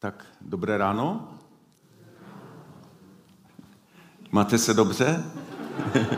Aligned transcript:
Tak 0.00 0.26
dobré 0.40 0.78
ráno. 0.78 1.28
Máte 4.30 4.58
se 4.58 4.74
dobře? 4.74 5.24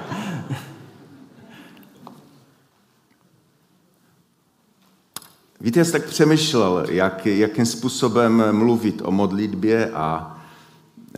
Víte, 5.60 5.78
já 5.78 5.84
jsem 5.84 5.92
tak 5.92 6.04
přemýšlel, 6.08 6.86
jak, 6.90 7.26
jakým 7.26 7.66
způsobem 7.66 8.56
mluvit 8.56 9.02
o 9.04 9.11
modlitbě 9.11 9.90
a 9.90 10.38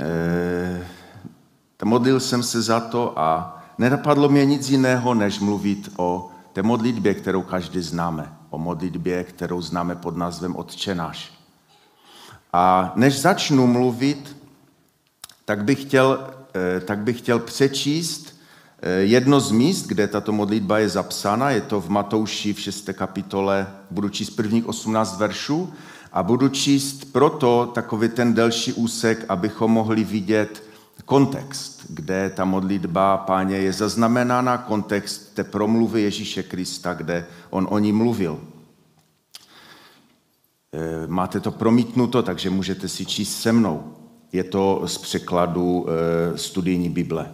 e, 0.01 0.87
modlil 1.85 2.21
jsem 2.21 2.43
se 2.43 2.63
za 2.63 2.81
to 2.81 3.19
a 3.19 3.63
nenapadlo 3.79 4.29
mě 4.29 4.45
nic 4.45 4.71
jiného, 4.71 5.15
než 5.15 5.41
mluvit 5.41 5.93
o 5.97 6.31
té 6.53 6.63
modlitbě, 6.63 7.15
kterou 7.15 7.43
každý 7.43 7.81
známe. 7.81 8.37
O 8.51 8.59
modlitbě, 8.59 9.25
kterou 9.25 9.61
známe 9.61 9.97
pod 9.97 10.17
názvem 10.17 10.57
Otčenáš. 10.57 11.42
A 12.53 12.93
než 12.97 13.21
začnu 13.21 13.67
mluvit, 13.67 14.37
tak 15.45 15.65
bych 15.65 15.83
chtěl, 15.83 16.31
eh, 16.55 16.81
tak 16.81 16.99
bych 16.99 17.19
chtěl 17.19 17.39
přečíst 17.39 18.33
eh, 18.83 18.91
jedno 18.91 19.41
z 19.41 19.51
míst, 19.51 19.87
kde 19.87 20.09
tato 20.09 20.33
modlitba 20.33 20.79
je 20.79 20.89
zapsána. 20.89 21.51
Je 21.51 21.61
to 21.61 21.81
v 21.81 21.89
Matouši 21.89 22.53
v 22.53 22.61
6. 22.61 22.93
kapitole. 22.93 23.67
Budu 23.91 24.09
číst 24.09 24.31
prvních 24.31 24.67
18 24.67 25.19
veršů 25.19 25.73
a 26.13 26.23
budu 26.23 26.49
číst 26.49 27.13
proto 27.13 27.71
takový 27.75 28.09
ten 28.09 28.35
delší 28.35 28.73
úsek, 28.73 29.25
abychom 29.29 29.71
mohli 29.71 30.05
vidět 30.05 30.63
kontext, 31.05 31.87
kde 31.89 32.31
ta 32.31 32.45
modlitba 32.45 33.17
páně 33.17 33.57
je 33.57 33.73
zaznamenána, 33.73 34.59
kontext 34.59 35.35
té 35.35 35.45
promluvy 35.45 36.03
Ježíše 36.03 36.43
Krista, 36.43 36.95
kde 36.95 37.27
on 37.51 37.67
o 37.71 37.79
ní 37.79 37.93
mluvil. 37.93 38.41
Eh, 40.75 41.07
máte 41.07 41.41
to 41.41 41.51
promítnuto, 41.51 42.23
takže 42.23 42.51
můžete 42.51 42.89
si 42.89 43.07
číst 43.07 43.41
se 43.41 43.53
mnou. 43.53 43.83
Je 44.33 44.45
to 44.45 44.83
z 44.87 44.99
překladu 44.99 45.87
eh, 45.89 46.39
studijní 46.39 46.91
Bible. 46.91 47.27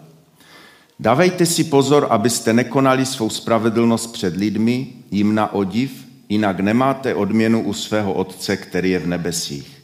Dávejte 1.01 1.47
si 1.47 1.65
pozor, 1.65 2.07
abyste 2.11 2.53
nekonali 2.53 3.07
svou 3.07 3.31
spravedlnost 3.31 4.13
před 4.13 4.37
lidmi, 4.37 4.87
jim 5.11 5.35
na 5.35 5.53
odiv, 5.53 6.07
jinak 6.29 6.61
nemáte 6.61 7.15
odměnu 7.15 7.63
u 7.63 7.73
svého 7.73 8.13
Otce, 8.13 8.57
který 8.57 8.91
je 8.91 8.99
v 8.99 9.07
nebesích. 9.07 9.83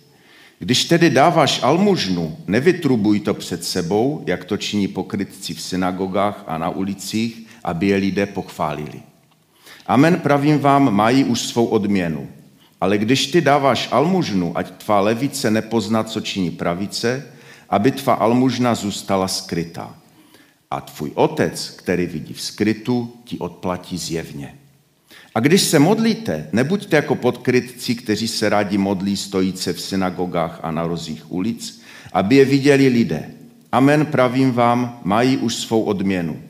Když 0.58 0.84
tedy 0.84 1.10
dáváš 1.10 1.62
almužnu, 1.62 2.36
nevytrubuj 2.46 3.20
to 3.20 3.34
před 3.34 3.64
sebou, 3.64 4.22
jak 4.26 4.44
to 4.44 4.56
činí 4.56 4.88
pokrytci 4.88 5.54
v 5.54 5.60
synagogách 5.60 6.44
a 6.46 6.58
na 6.58 6.70
ulicích, 6.70 7.46
aby 7.64 7.86
je 7.86 7.96
lidé 7.96 8.26
pochválili. 8.26 9.02
Amen, 9.86 10.20
pravím 10.20 10.58
vám, 10.58 10.94
mají 10.94 11.24
už 11.24 11.40
svou 11.40 11.66
odměnu. 11.66 12.28
Ale 12.84 12.98
když 12.98 13.26
ty 13.26 13.40
dáváš 13.40 13.88
almužnu, 13.90 14.52
ať 14.58 14.70
tvá 14.70 15.00
levice 15.00 15.50
nepozná, 15.50 16.04
co 16.04 16.20
činí 16.20 16.50
pravice, 16.50 17.26
aby 17.70 17.90
tvá 17.90 18.14
almužna 18.14 18.74
zůstala 18.74 19.28
skrytá. 19.28 19.94
A 20.70 20.80
tvůj 20.80 21.10
otec, 21.14 21.70
který 21.70 22.06
vidí 22.06 22.34
v 22.34 22.40
skrytu, 22.40 23.12
ti 23.24 23.38
odplatí 23.38 23.98
zjevně. 23.98 24.54
A 25.34 25.40
když 25.40 25.62
se 25.62 25.78
modlíte, 25.78 26.48
nebuďte 26.52 26.96
jako 26.96 27.14
podkrytci, 27.14 27.94
kteří 27.94 28.28
se 28.28 28.48
rádi 28.48 28.78
modlí 28.78 29.16
stojíce 29.16 29.72
v 29.72 29.80
synagogách 29.80 30.60
a 30.62 30.70
na 30.70 30.86
rozích 30.86 31.32
ulic, 31.32 31.82
aby 32.12 32.36
je 32.36 32.44
viděli 32.44 32.88
lidé. 32.88 33.30
Amen, 33.72 34.06
pravím 34.06 34.52
vám, 34.52 35.00
mají 35.04 35.36
už 35.36 35.54
svou 35.54 35.82
odměnu. 35.82 36.42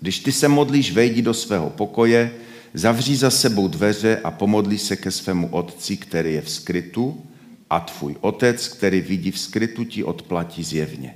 Když 0.00 0.18
ty 0.18 0.32
se 0.32 0.48
modlíš, 0.48 0.92
vejdi 0.92 1.22
do 1.22 1.34
svého 1.34 1.70
pokoje, 1.70 2.32
zavří 2.76 3.16
za 3.16 3.30
sebou 3.30 3.68
dveře 3.68 4.20
a 4.24 4.30
pomodlí 4.30 4.78
se 4.78 4.96
ke 4.96 5.10
svému 5.10 5.48
otci, 5.48 5.96
který 5.96 6.34
je 6.34 6.42
v 6.42 6.50
skrytu, 6.50 7.22
a 7.70 7.80
tvůj 7.80 8.16
otec, 8.20 8.68
který 8.68 9.00
vidí 9.00 9.30
v 9.30 9.38
skrytu, 9.38 9.84
ti 9.84 10.04
odplatí 10.04 10.64
zjevně. 10.64 11.14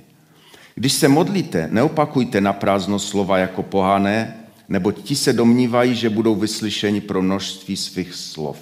Když 0.75 0.93
se 0.93 1.07
modlíte, 1.07 1.69
neopakujte 1.71 2.41
na 2.41 2.53
prázdno 2.53 2.99
slova 2.99 3.37
jako 3.37 3.63
pohané, 3.63 4.35
neboť 4.69 5.01
ti 5.03 5.15
se 5.15 5.33
domnívají, 5.33 5.95
že 5.95 6.09
budou 6.09 6.35
vyslyšeni 6.35 7.01
pro 7.01 7.21
množství 7.21 7.77
svých 7.77 8.13
slov. 8.13 8.57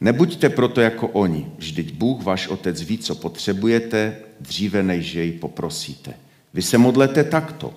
Nebuďte 0.00 0.48
proto 0.48 0.80
jako 0.80 1.08
oni, 1.08 1.46
vždyť 1.58 1.92
Bůh, 1.92 2.22
váš 2.22 2.48
otec, 2.48 2.82
ví, 2.82 2.98
co 2.98 3.14
potřebujete, 3.14 4.16
dříve 4.40 4.82
než 4.82 5.14
jej 5.14 5.32
poprosíte. 5.32 6.14
Vy 6.54 6.62
se 6.62 6.78
modlete 6.78 7.24
takto. 7.24 7.74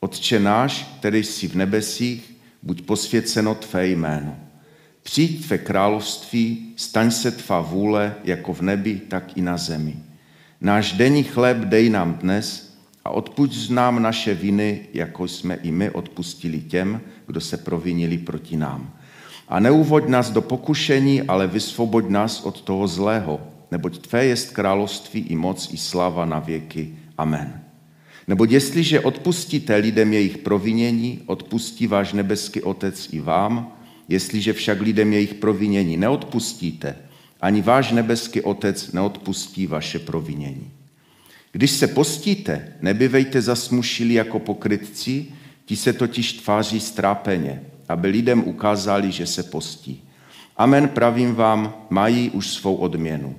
Otče 0.00 0.40
náš, 0.40 0.96
který 0.98 1.24
jsi 1.24 1.48
v 1.48 1.54
nebesích, 1.54 2.33
buď 2.64 2.82
posvěceno 2.82 3.54
tvé 3.54 3.88
jméno. 3.88 4.36
Přijď 5.02 5.46
tvé 5.46 5.58
království, 5.58 6.72
staň 6.76 7.10
se 7.10 7.30
tvá 7.30 7.60
vůle, 7.60 8.14
jako 8.24 8.52
v 8.52 8.60
nebi, 8.60 9.00
tak 9.08 9.36
i 9.36 9.42
na 9.42 9.56
zemi. 9.56 9.96
Náš 10.60 10.92
denní 10.92 11.22
chléb 11.22 11.56
dej 11.56 11.90
nám 11.90 12.14
dnes 12.14 12.76
a 13.04 13.10
odpuď 13.10 13.70
nám 13.70 14.02
naše 14.02 14.34
viny, 14.34 14.80
jako 14.92 15.28
jsme 15.28 15.54
i 15.54 15.70
my 15.70 15.90
odpustili 15.90 16.60
těm, 16.60 17.00
kdo 17.26 17.40
se 17.40 17.56
provinili 17.56 18.18
proti 18.18 18.56
nám. 18.56 18.92
A 19.48 19.60
neuvoď 19.60 20.08
nás 20.08 20.30
do 20.30 20.42
pokušení, 20.42 21.22
ale 21.22 21.46
vysvoboď 21.46 22.08
nás 22.08 22.40
od 22.40 22.60
toho 22.60 22.88
zlého, 22.88 23.40
neboť 23.70 23.98
Tvé 23.98 24.24
jest 24.24 24.50
království 24.50 25.20
i 25.20 25.36
moc 25.36 25.72
i 25.72 25.76
sláva 25.76 26.24
na 26.24 26.38
věky. 26.38 26.98
Amen. 27.18 27.63
Neboť 28.28 28.50
jestliže 28.50 29.00
odpustíte 29.00 29.76
lidem 29.76 30.12
jejich 30.12 30.38
provinění, 30.38 31.20
odpustí 31.26 31.86
váš 31.86 32.12
nebeský 32.12 32.62
Otec 32.62 33.08
i 33.12 33.20
vám, 33.20 33.72
jestliže 34.08 34.52
však 34.52 34.80
lidem 34.80 35.12
jejich 35.12 35.34
provinění 35.34 35.96
neodpustíte, 35.96 36.96
ani 37.40 37.62
váš 37.62 37.92
nebeský 37.92 38.40
Otec 38.40 38.92
neodpustí 38.92 39.66
vaše 39.66 39.98
provinění. 39.98 40.70
Když 41.52 41.70
se 41.70 41.86
postíte, 41.86 42.72
nebyvejte 42.80 43.42
zasmušili 43.42 44.14
jako 44.14 44.38
pokrytci, 44.38 45.26
ti 45.66 45.76
se 45.76 45.92
totiž 45.92 46.32
tváří 46.32 46.80
strápeně, 46.80 47.62
aby 47.88 48.08
lidem 48.08 48.44
ukázali, 48.44 49.12
že 49.12 49.26
se 49.26 49.42
postí. 49.42 50.02
Amen, 50.56 50.88
pravím 50.88 51.34
vám, 51.34 51.74
mají 51.90 52.30
už 52.30 52.48
svou 52.48 52.74
odměnu. 52.74 53.36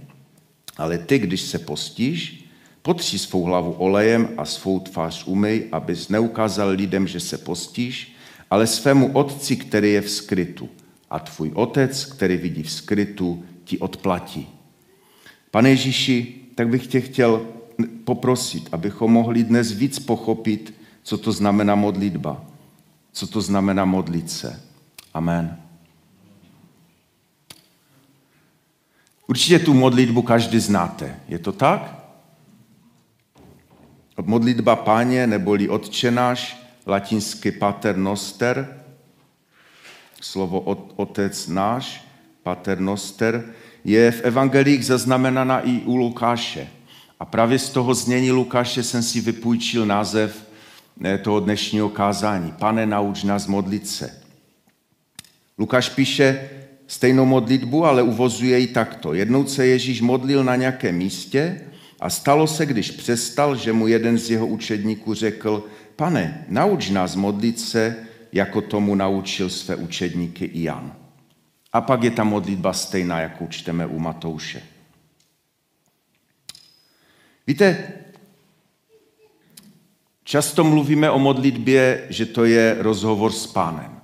Ale 0.78 0.98
ty, 0.98 1.20
když 1.20 1.42
se 1.42 1.60
postíš, 1.60 2.45
Potří 2.86 3.20
svou 3.20 3.44
hlavu 3.44 3.72
olejem 3.72 4.30
a 4.38 4.46
svou 4.46 4.80
tvář 4.80 5.24
umyj, 5.28 5.68
abys 5.72 6.10
neukázal 6.10 6.70
lidem, 6.70 7.08
že 7.08 7.20
se 7.20 7.38
postíš, 7.38 8.16
ale 8.52 8.68
svému 8.68 9.12
otci, 9.14 9.56
který 9.56 9.92
je 9.94 10.02
v 10.02 10.10
skrytu. 10.10 10.70
A 11.10 11.20
tvůj 11.20 11.52
otec, 11.54 12.06
který 12.06 12.38
vidí 12.38 12.64
v 12.64 12.72
skrytu, 12.72 13.44
ti 13.64 13.80
odplatí. 13.80 14.50
Pane 15.52 15.70
Ježíši, 15.70 16.36
tak 16.56 16.68
bych 16.68 16.88
tě 16.88 17.02
chtěl 17.02 17.46
poprosit, 18.04 18.70
abychom 18.72 19.12
mohli 19.12 19.44
dnes 19.44 19.72
víc 19.72 20.00
pochopit, 20.00 20.74
co 21.04 21.18
to 21.18 21.32
znamená 21.32 21.76
modlitba, 21.76 22.46
co 23.12 23.28
to 23.28 23.42
znamená 23.42 23.86
modlit 23.86 24.32
se. 24.32 24.62
Amen. 25.14 25.58
Určitě 29.28 29.60
tu 29.60 29.74
modlitbu 29.74 30.22
každý 30.22 30.60
znáte. 30.60 31.20
Je 31.28 31.40
to 31.40 31.52
tak? 31.52 32.05
Modlitba 34.22 34.76
páně 34.76 35.28
neboli 35.28 35.70
odčenáš, 35.70 36.66
latinsky 36.88 37.52
pater 37.52 37.98
noster, 37.98 38.82
slovo 40.22 40.60
otec 40.96 41.48
náš, 41.48 42.08
pater 42.44 42.80
noster, 42.80 43.44
je 43.84 44.12
v 44.12 44.22
evangelích 44.22 44.86
zaznamenána 44.86 45.60
i 45.60 45.82
u 45.82 45.96
Lukáše. 45.96 46.68
A 47.20 47.26
právě 47.26 47.60
z 47.60 47.70
toho 47.70 47.94
znění 47.94 48.32
Lukáše 48.32 48.84
jsem 48.84 49.04
si 49.04 49.22
vypůjčil 49.22 49.86
název 49.86 50.46
eh, 51.04 51.18
toho 51.18 51.40
dnešního 51.40 51.90
kázání. 51.90 52.54
Pane, 52.60 52.86
nauč 52.86 53.24
nás 53.24 53.48
modlit 53.48 53.88
se. 53.88 54.22
Lukáš 55.58 55.90
píše 55.90 56.50
stejnou 56.88 57.26
modlitbu, 57.26 57.86
ale 57.86 58.02
uvozuje 58.02 58.60
ji 58.60 58.68
takto. 58.68 59.14
Jednou 59.14 59.46
se 59.46 59.68
Ježíš 59.68 60.02
modlil 60.02 60.44
na 60.44 60.56
nějakém 60.56 60.96
místě 60.96 61.62
a 62.00 62.10
stalo 62.10 62.48
se, 62.48 62.66
když 62.66 62.92
přestal, 62.92 63.56
že 63.56 63.74
mu 63.74 63.88
jeden 63.88 64.18
z 64.18 64.32
jeho 64.32 64.48
učedníků 64.48 65.14
řekl, 65.14 65.66
pane, 65.96 66.46
nauč 66.50 66.90
nás 66.90 67.16
modlit 67.16 67.60
se, 67.60 67.96
jako 68.32 68.62
tomu 68.62 68.96
naučil 68.96 69.50
své 69.50 69.76
učedníky 69.76 70.46
i 70.46 70.64
Jan. 70.64 70.96
A 71.74 71.82
pak 71.82 72.04
je 72.04 72.12
ta 72.12 72.24
modlitba 72.24 72.74
stejná, 72.74 73.20
jako 73.20 73.48
čteme 73.48 73.86
u 73.86 74.00
Matouše. 74.00 74.62
Víte, 77.48 77.94
často 80.24 80.64
mluvíme 80.64 81.12
o 81.12 81.20
modlitbě, 81.20 82.08
že 82.10 82.26
to 82.26 82.46
je 82.46 82.76
rozhovor 82.80 83.32
s 83.32 83.48
pánem. 83.48 84.00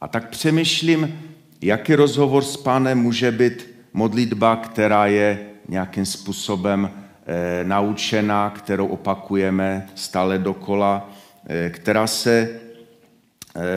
A 0.00 0.08
tak 0.08 0.30
přemýšlím, 0.30 1.22
jaký 1.60 1.94
rozhovor 1.94 2.44
s 2.44 2.56
pánem 2.56 2.98
může 2.98 3.30
být 3.30 3.68
modlitba, 3.92 4.56
která 4.56 5.06
je 5.06 5.46
nějakým 5.68 6.06
způsobem 6.06 7.01
Eh, 7.26 7.64
naučená, 7.64 8.50
kterou 8.50 8.86
opakujeme 8.86 9.86
stále 9.94 10.38
dokola, 10.38 11.10
eh, 11.46 11.70
která 11.70 12.06
se 12.06 12.60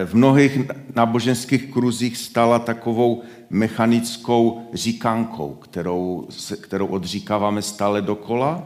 v 0.05 0.13
mnohých 0.13 0.59
náboženských 0.95 1.71
kruzích 1.71 2.17
stala 2.17 2.59
takovou 2.59 3.23
mechanickou 3.49 4.69
říkankou, 4.73 5.53
kterou, 5.53 6.27
kterou 6.61 6.87
odříkáváme 6.87 7.61
stále 7.61 8.01
dokola, 8.01 8.63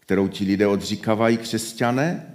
kterou 0.00 0.28
ti 0.28 0.44
lidé 0.44 0.66
odříkávají 0.66 1.36
křesťané. 1.36 2.26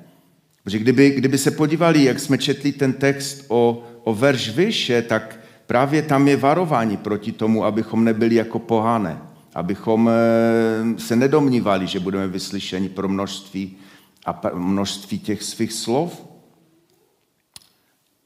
Protože 0.64 0.80
kdyby, 0.80 1.10
kdyby 1.10 1.38
se 1.38 1.52
podívali, 1.52 2.04
jak 2.04 2.20
jsme 2.20 2.38
četli 2.38 2.72
ten 2.72 2.94
text 2.94 3.46
o, 3.48 3.84
o 4.04 4.16
verš 4.16 4.50
vyše, 4.50 5.02
tak 5.02 5.40
právě 5.68 6.02
tam 6.02 6.28
je 6.28 6.38
varování 6.38 6.98
proti 6.98 7.32
tomu, 7.32 7.66
abychom 7.66 8.04
nebyli 8.04 8.36
jako 8.36 8.60
pohané, 8.60 9.18
abychom 9.56 10.10
eh, 10.10 11.00
se 11.00 11.16
nedomnívali, 11.16 11.88
že 11.88 12.00
budeme 12.00 12.28
vyslyšeni 12.28 12.90
pro 12.90 13.08
množství 13.08 13.78
a 14.26 14.42
množství 14.54 15.20
těch 15.20 15.44
svých 15.44 15.74
slov. 15.74 16.26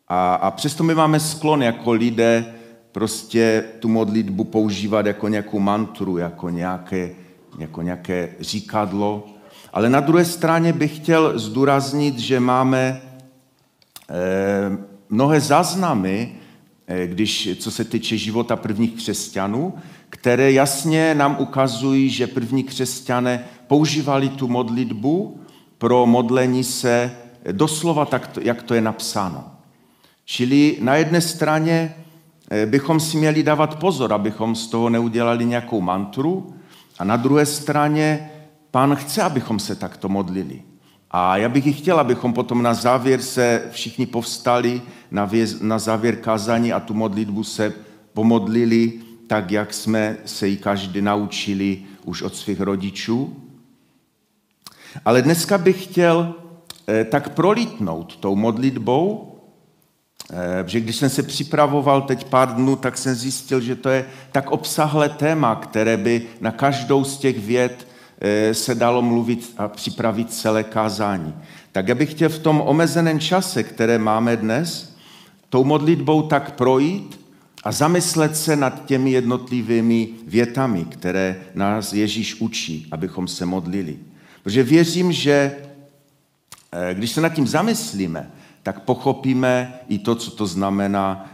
A, 0.07 0.35
a 0.35 0.51
přesto 0.51 0.83
my 0.83 0.95
máme 0.95 1.19
sklon 1.19 1.63
jako 1.63 1.91
lidé 1.91 2.55
prostě 2.91 3.63
tu 3.79 3.87
modlitbu 3.87 4.43
používat 4.43 5.05
jako 5.05 5.27
nějakou 5.27 5.59
mantru, 5.59 6.17
jako 6.17 6.49
nějaké, 6.49 7.15
jako 7.57 7.81
nějaké 7.81 8.35
říkadlo. 8.39 9.27
Ale 9.73 9.89
na 9.89 9.99
druhé 9.99 10.25
straně 10.25 10.73
bych 10.73 10.95
chtěl 10.95 11.39
zdůraznit, 11.39 12.19
že 12.19 12.39
máme 12.39 13.01
eh, 14.09 14.77
mnohé 15.09 15.39
záznamy, 15.39 16.35
když, 17.05 17.49
co 17.59 17.71
se 17.71 17.83
týče 17.83 18.17
života 18.17 18.55
prvních 18.55 18.93
křesťanů, 18.93 19.73
které 20.09 20.51
jasně 20.51 21.15
nám 21.15 21.35
ukazují, 21.39 22.09
že 22.09 22.27
první 22.27 22.63
křesťané 22.63 23.45
používali 23.67 24.29
tu 24.29 24.47
modlitbu 24.47 25.41
pro 25.77 26.05
modlení 26.05 26.63
se 26.63 27.11
doslova 27.51 28.05
tak, 28.05 28.37
jak 28.41 28.63
to 28.63 28.73
je 28.73 28.81
napsáno. 28.81 29.51
Čili 30.25 30.77
na 30.81 30.95
jedné 30.95 31.21
straně 31.21 31.95
eh, 32.49 32.65
bychom 32.65 32.99
si 32.99 33.17
měli 33.17 33.43
dávat 33.43 33.79
pozor, 33.79 34.13
abychom 34.13 34.55
z 34.55 34.67
toho 34.67 34.89
neudělali 34.89 35.45
nějakou 35.45 35.81
mantru, 35.81 36.55
a 36.99 37.03
na 37.03 37.15
druhé 37.15 37.45
straně 37.45 38.31
pán 38.71 38.95
chce, 38.95 39.21
abychom 39.21 39.59
se 39.59 39.75
takto 39.75 40.09
modlili. 40.09 40.61
A 41.17 41.37
já 41.37 41.49
bych 41.49 41.77
chtěl, 41.77 41.99
abychom 41.99 42.33
potom 42.33 42.61
na 42.61 42.73
závěr 42.73 43.21
se 43.21 43.63
všichni 43.71 44.05
povstali 44.05 44.81
na, 45.11 45.25
věz, 45.25 45.61
na 45.61 45.79
závěr 45.79 46.15
kázání 46.15 46.73
a 46.73 46.79
tu 46.79 46.93
modlitbu 46.93 47.43
se 47.43 47.73
pomodlili 48.13 48.93
tak, 49.27 49.51
jak 49.51 49.73
jsme 49.73 50.17
se 50.25 50.47
ji 50.47 50.57
každý 50.57 51.01
naučili 51.01 51.81
už 52.03 52.21
od 52.21 52.35
svých 52.35 52.61
rodičů. 52.61 53.35
Ale 55.05 55.21
dneska 55.21 55.57
bych 55.57 55.83
chtěl 55.83 56.35
eh, 56.87 57.03
tak 57.03 57.29
prolítnout 57.29 58.15
tou 58.15 58.35
modlitbou, 58.35 59.31
Eh, 60.33 60.63
že 60.67 60.79
když 60.79 60.95
jsem 60.95 61.09
se 61.09 61.23
připravoval 61.23 62.01
teď 62.01 62.23
pár 62.23 62.55
dnů, 62.55 62.75
tak 62.75 62.97
jsem 62.97 63.15
zjistil, 63.15 63.61
že 63.61 63.75
to 63.75 63.89
je 63.89 64.05
tak 64.31 64.51
obsahlé 64.51 65.09
téma, 65.09 65.55
které 65.55 65.97
by 65.97 66.21
na 66.41 66.51
každou 66.51 67.03
z 67.03 67.17
těch 67.17 67.39
věd 67.39 67.87
se 68.51 68.75
dalo 68.75 69.01
mluvit 69.01 69.53
a 69.57 69.67
připravit 69.67 70.33
celé 70.33 70.63
kázání. 70.63 71.33
Tak 71.71 71.87
já 71.87 71.95
bych 71.95 72.11
chtěl 72.11 72.29
v 72.29 72.39
tom 72.39 72.61
omezeném 72.65 73.19
čase, 73.19 73.63
které 73.63 73.97
máme 73.97 74.37
dnes, 74.37 74.95
tou 75.49 75.63
modlitbou 75.63 76.21
tak 76.21 76.55
projít 76.55 77.19
a 77.63 77.71
zamyslet 77.71 78.37
se 78.37 78.55
nad 78.55 78.85
těmi 78.85 79.11
jednotlivými 79.11 80.09
větami, 80.27 80.85
které 80.85 81.41
nás 81.55 81.93
Ježíš 81.93 82.35
učí, 82.41 82.87
abychom 82.91 83.27
se 83.27 83.45
modlili. 83.45 83.97
Protože 84.43 84.63
věřím, 84.63 85.11
že 85.11 85.55
eh, 86.71 86.93
když 86.93 87.11
se 87.11 87.21
nad 87.21 87.29
tím 87.29 87.47
zamyslíme, 87.47 88.31
tak 88.63 88.79
pochopíme 88.79 89.79
i 89.87 89.99
to, 89.99 90.15
co 90.15 90.31
to 90.31 90.45
znamená, 90.47 91.31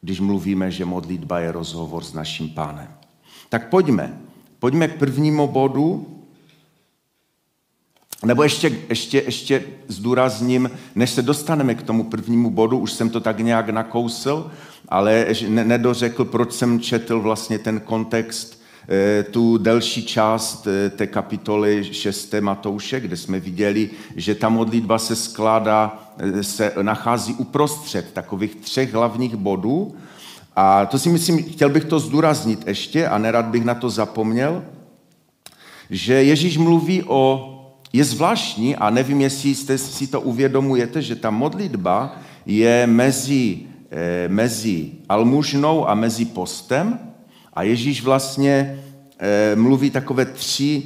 když 0.00 0.20
mluvíme, 0.20 0.70
že 0.70 0.84
modlitba 0.84 1.38
je 1.38 1.52
rozhovor 1.52 2.04
s 2.04 2.12
naším 2.12 2.48
pánem. 2.48 2.88
Tak 3.48 3.68
pojďme. 3.68 4.18
Pojďme 4.58 4.88
k 4.88 4.98
prvnímu 4.98 5.48
bodu, 5.48 6.13
nebo 8.24 8.42
ještě, 8.42 8.72
ještě, 8.88 9.22
ještě 9.26 9.62
zdůrazním, 9.88 10.70
než 10.94 11.10
se 11.10 11.22
dostaneme 11.22 11.74
k 11.74 11.82
tomu 11.82 12.04
prvnímu 12.04 12.50
bodu, 12.50 12.78
už 12.78 12.92
jsem 12.92 13.10
to 13.10 13.20
tak 13.20 13.38
nějak 13.38 13.68
nakousl, 13.68 14.50
ale 14.88 15.26
nedořekl, 15.48 16.24
proč 16.24 16.52
jsem 16.52 16.80
četl 16.80 17.20
vlastně 17.20 17.58
ten 17.58 17.80
kontext 17.80 18.64
Eh, 18.88 19.22
tu 19.22 19.58
delší 19.58 20.02
část 20.02 20.66
eh, 20.66 20.90
té 20.90 21.06
kapitoly 21.06 21.84
6. 21.92 22.34
Matouše, 22.40 23.00
kde 23.00 23.16
jsme 23.16 23.40
viděli, 23.40 23.90
že 24.16 24.34
ta 24.34 24.48
modlitba 24.48 24.98
se 24.98 25.16
skládá, 25.16 26.08
eh, 26.18 26.42
se 26.42 26.72
nachází 26.82 27.34
uprostřed 27.34 28.12
takových 28.12 28.54
třech 28.54 28.94
hlavních 28.94 29.36
bodů. 29.36 29.94
A 30.56 30.86
to 30.86 30.98
si 30.98 31.08
myslím, 31.08 31.42
chtěl 31.44 31.68
bych 31.68 31.84
to 31.84 31.98
zdůraznit 31.98 32.66
ještě 32.66 33.08
a 33.08 33.18
nerad 33.18 33.46
bych 33.46 33.64
na 33.64 33.74
to 33.74 33.90
zapomněl, 33.90 34.64
že 35.90 36.14
Ježíš 36.14 36.56
mluví 36.56 37.02
o, 37.06 37.50
je 37.94 38.04
zvláštní 38.04 38.76
a 38.76 38.90
nevím, 38.90 39.20
jestli 39.20 39.54
jste 39.54 39.78
si 39.78 40.06
to 40.06 40.20
uvědomujete, 40.20 41.02
že 41.02 41.16
ta 41.16 41.30
modlitba 41.30 42.18
je 42.46 42.86
mezi, 42.86 43.58
mezi 44.28 44.90
almužnou 45.08 45.88
a 45.88 45.94
mezi 45.94 46.24
postem, 46.24 46.98
a 47.52 47.62
Ježíš 47.62 48.02
vlastně 48.02 48.82
e, 49.18 49.56
mluví 49.56 49.90
takové 49.90 50.24
tři, 50.24 50.82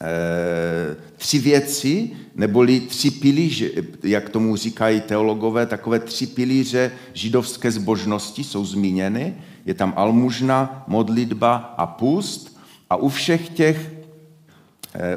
e, 0.00 0.96
tři 1.16 1.38
věci, 1.38 2.10
neboli 2.34 2.80
tři 2.80 3.10
pilíře, 3.10 3.70
jak 4.02 4.28
tomu 4.28 4.56
říkají 4.56 5.00
teologové, 5.00 5.66
takové 5.66 5.98
tři 5.98 6.26
pilíře 6.26 6.92
židovské 7.12 7.70
zbožnosti 7.70 8.44
jsou 8.44 8.64
zmíněny. 8.64 9.34
Je 9.66 9.74
tam 9.74 9.92
almužna, 9.96 10.84
modlitba 10.88 11.54
a 11.76 11.86
půst. 11.86 12.56
A 12.90 12.96
u 12.96 13.08
všech 13.08 13.48
těch, 13.48 14.03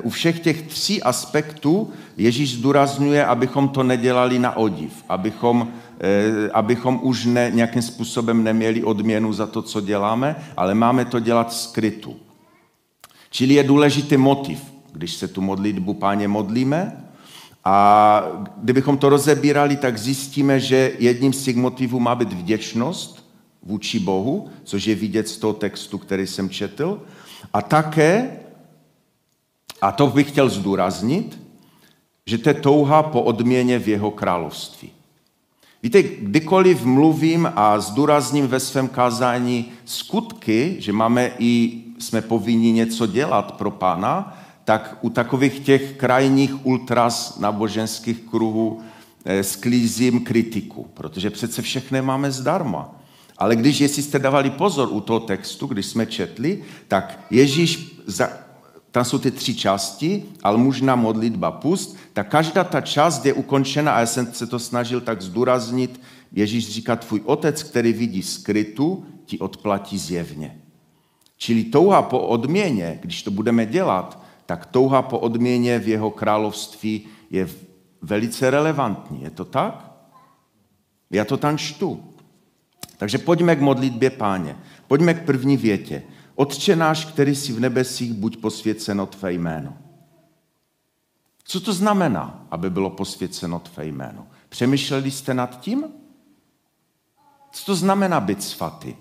u 0.01 0.09
všech 0.09 0.39
těch 0.39 0.61
tří 0.61 1.03
aspektů 1.03 1.89
Ježíš 2.17 2.53
zdůrazňuje, 2.53 3.25
abychom 3.25 3.69
to 3.69 3.83
nedělali 3.83 4.39
na 4.39 4.57
odiv, 4.57 5.03
abychom 5.09 5.67
Eh, 5.99 6.49
abychom 6.53 6.99
už 7.03 7.25
ne, 7.25 7.51
nějakým 7.53 7.81
způsobem 7.81 8.43
neměli 8.43 8.83
odměnu 8.83 9.33
za 9.33 9.47
to, 9.47 9.61
co 9.61 9.81
děláme, 9.81 10.35
ale 10.57 10.73
máme 10.73 11.05
to 11.05 11.19
dělat 11.19 11.53
skrytu. 11.53 12.15
Čili 13.29 13.53
je 13.53 13.63
důležitý 13.63 14.17
motiv, 14.17 14.59
když 14.93 15.13
se 15.13 15.27
tu 15.27 15.41
modlitbu 15.41 15.93
páně 15.93 16.27
modlíme. 16.27 17.03
A 17.65 18.23
kdybychom 18.57 18.97
to 18.97 19.09
rozebírali, 19.09 19.75
tak 19.75 19.97
zjistíme, 19.97 20.59
že 20.59 20.91
jedním 20.99 21.33
z 21.33 21.43
těch 21.43 21.55
motivů 21.55 21.99
má 21.99 22.15
být 22.15 22.33
vděčnost 22.33 23.25
vůči 23.63 23.99
Bohu, 23.99 24.47
což 24.63 24.85
je 24.85 24.95
vidět 24.95 25.27
z 25.27 25.37
toho 25.37 25.53
textu, 25.53 25.97
který 25.97 26.27
jsem 26.27 26.49
četl. 26.49 27.01
A 27.53 27.61
také, 27.61 28.39
a 29.81 29.91
to 29.91 30.07
bych 30.07 30.29
chtěl 30.29 30.49
zdůraznit, 30.49 31.39
že 32.25 32.37
to 32.37 32.49
je 32.49 32.53
touha 32.53 33.03
po 33.03 33.21
odměně 33.21 33.79
v 33.79 33.87
jeho 33.87 34.11
království. 34.11 34.91
Víte, 35.83 36.03
kdykoliv 36.03 36.85
mluvím 36.85 37.51
a 37.55 37.79
zdůrazním 37.79 38.47
ve 38.47 38.59
svém 38.59 38.87
kázání 38.87 39.71
skutky, 39.85 40.75
že 40.79 40.93
máme 40.93 41.31
i, 41.39 41.81
jsme 41.99 42.21
povinni 42.21 42.71
něco 42.71 43.07
dělat 43.07 43.51
pro 43.51 43.71
pána, 43.71 44.37
tak 44.65 44.97
u 45.01 45.09
takových 45.09 45.59
těch 45.59 45.97
krajních 45.97 46.65
ultras 46.65 47.39
náboženských 47.39 48.19
kruhů 48.19 48.81
eh, 49.25 49.43
sklízím 49.43 50.23
kritiku, 50.23 50.87
protože 50.93 51.29
přece 51.29 51.61
všechny 51.61 52.01
máme 52.01 52.31
zdarma. 52.31 52.95
Ale 53.37 53.55
když, 53.55 53.79
jestli 53.79 54.03
jste 54.03 54.19
dávali 54.19 54.49
pozor 54.49 54.89
u 54.91 55.01
toho 55.01 55.19
textu, 55.19 55.67
když 55.67 55.85
jsme 55.85 56.05
četli, 56.05 56.63
tak 56.87 57.19
Ježíš 57.29 58.01
tam 58.97 59.05
jsou 59.05 59.19
ty 59.19 59.31
tři 59.31 59.55
části, 59.55 60.25
almužna, 60.43 60.95
modlitba, 60.95 61.51
pust, 61.51 61.97
tak 62.13 62.29
každá 62.29 62.63
ta 62.63 62.81
část 62.81 63.25
je 63.25 63.33
ukončena 63.33 63.91
a 63.91 63.99
já 63.99 64.05
jsem 64.05 64.33
se 64.33 64.47
to 64.47 64.59
snažil 64.59 65.01
tak 65.01 65.21
zdůraznit. 65.21 66.01
Ježíš 66.31 66.69
říká, 66.69 66.95
tvůj 66.95 67.21
otec, 67.25 67.63
který 67.63 67.93
vidí 67.93 68.23
skrytu, 68.23 69.05
ti 69.25 69.39
odplatí 69.39 69.97
zjevně. 69.97 70.61
Čili 71.37 71.63
touha 71.63 72.01
po 72.01 72.19
odměně, 72.19 72.99
když 73.01 73.23
to 73.23 73.31
budeme 73.31 73.65
dělat, 73.65 74.23
tak 74.45 74.65
touha 74.65 75.01
po 75.01 75.19
odměně 75.19 75.79
v 75.79 75.87
jeho 75.87 76.11
království 76.11 77.05
je 77.29 77.49
velice 78.01 78.49
relevantní. 78.49 79.21
Je 79.23 79.29
to 79.29 79.45
tak? 79.45 79.91
Já 81.11 81.25
to 81.25 81.37
tam 81.37 81.57
čtu. 81.57 82.03
Takže 82.97 83.17
pojďme 83.17 83.55
k 83.55 83.61
modlitbě 83.61 84.09
páně. 84.09 84.57
Pojďme 84.87 85.13
k 85.13 85.25
první 85.25 85.57
větě. 85.57 86.03
Otče 86.37 86.75
náš, 86.75 87.05
který 87.05 87.35
jsi 87.35 87.53
v 87.53 87.59
nebesích, 87.59 88.13
buď 88.13 88.37
posvěceno 88.37 89.05
tvé 89.05 89.33
jméno. 89.33 89.77
Co 91.43 91.59
to 91.61 91.73
znamená, 91.73 92.47
aby 92.51 92.69
bylo 92.69 92.89
posvěceno 92.89 93.59
tvé 93.59 93.85
jméno? 93.85 94.27
Přemýšleli 94.49 95.11
jste 95.11 95.33
nad 95.33 95.59
tím? 95.59 95.83
Co 97.51 97.65
to 97.65 97.75
znamená 97.75 98.19
být 98.19 98.43
svatý? 98.43 98.95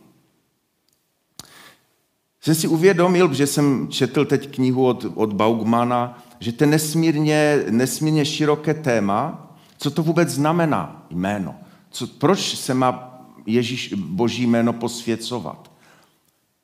Jsem 2.41 2.55
si 2.55 2.69
uvědomil, 2.69 3.35
že 3.35 3.47
jsem 3.47 3.89
četl 3.89 4.25
teď 4.25 4.55
knihu 4.55 4.87
od, 4.87 5.07
od 5.15 5.33
Baugmana, 5.33 6.23
že 6.41 6.53
to 6.53 6.65
je 6.65 6.71
nesmírně, 6.71 7.65
nesmírně 7.71 8.25
široké 8.25 8.75
téma, 8.75 9.43
Co 9.79 9.91
to 9.91 10.03
vůbec 10.03 10.29
znamená 10.29 11.07
jméno? 11.11 11.55
Co, 11.91 12.07
proč 12.07 12.57
se 12.57 12.75
má 12.75 13.21
Ježíš 13.47 13.93
Boží 13.93 14.47
jméno 14.47 14.73
posvěcovat? 14.73 15.76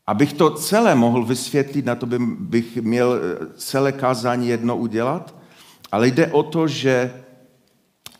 Abych 0.06 0.32
to 0.32 0.50
celé 0.50 0.94
mohl 0.94 1.24
vysvětlit, 1.24 1.84
na 1.84 1.94
to 1.94 2.06
bych 2.38 2.76
měl 2.76 3.14
eh, 3.14 3.46
celé 3.56 3.92
kázání 3.92 4.48
jedno 4.48 4.76
udělat, 4.76 5.34
ale 5.92 6.08
jde 6.08 6.26
o 6.26 6.42
to, 6.42 6.68
že, 6.68 7.22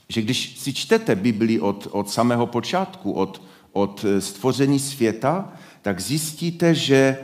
že 0.09 0.23
když 0.23 0.59
si 0.59 0.73
čtete 0.73 1.15
Biblii 1.15 1.61
od, 1.61 1.89
od 1.91 2.11
samého 2.11 2.47
počátku, 2.47 3.13
od, 3.13 3.43
od 3.73 4.05
eh, 4.09 4.21
stvoření 4.21 4.79
světa, 4.79 5.53
tak 5.83 6.01
zjistíte, 6.01 6.75
že 6.75 7.19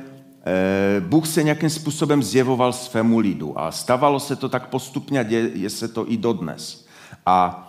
eh, 0.47 1.01
Bůh 1.01 1.27
se 1.27 1.43
nějakým 1.43 1.71
způsobem 1.71 2.23
zjevoval 2.23 2.73
svému 2.73 3.19
lidu 3.19 3.61
a 3.61 3.73
stávalo 3.73 4.21
se 4.21 4.37
to 4.37 4.49
tak 4.49 4.69
postupně 4.69 5.21
a 5.21 5.23
děje 5.23 5.71
se 5.71 5.89
to 5.89 6.13
i 6.13 6.17
dodnes. 6.17 6.87
A 7.27 7.68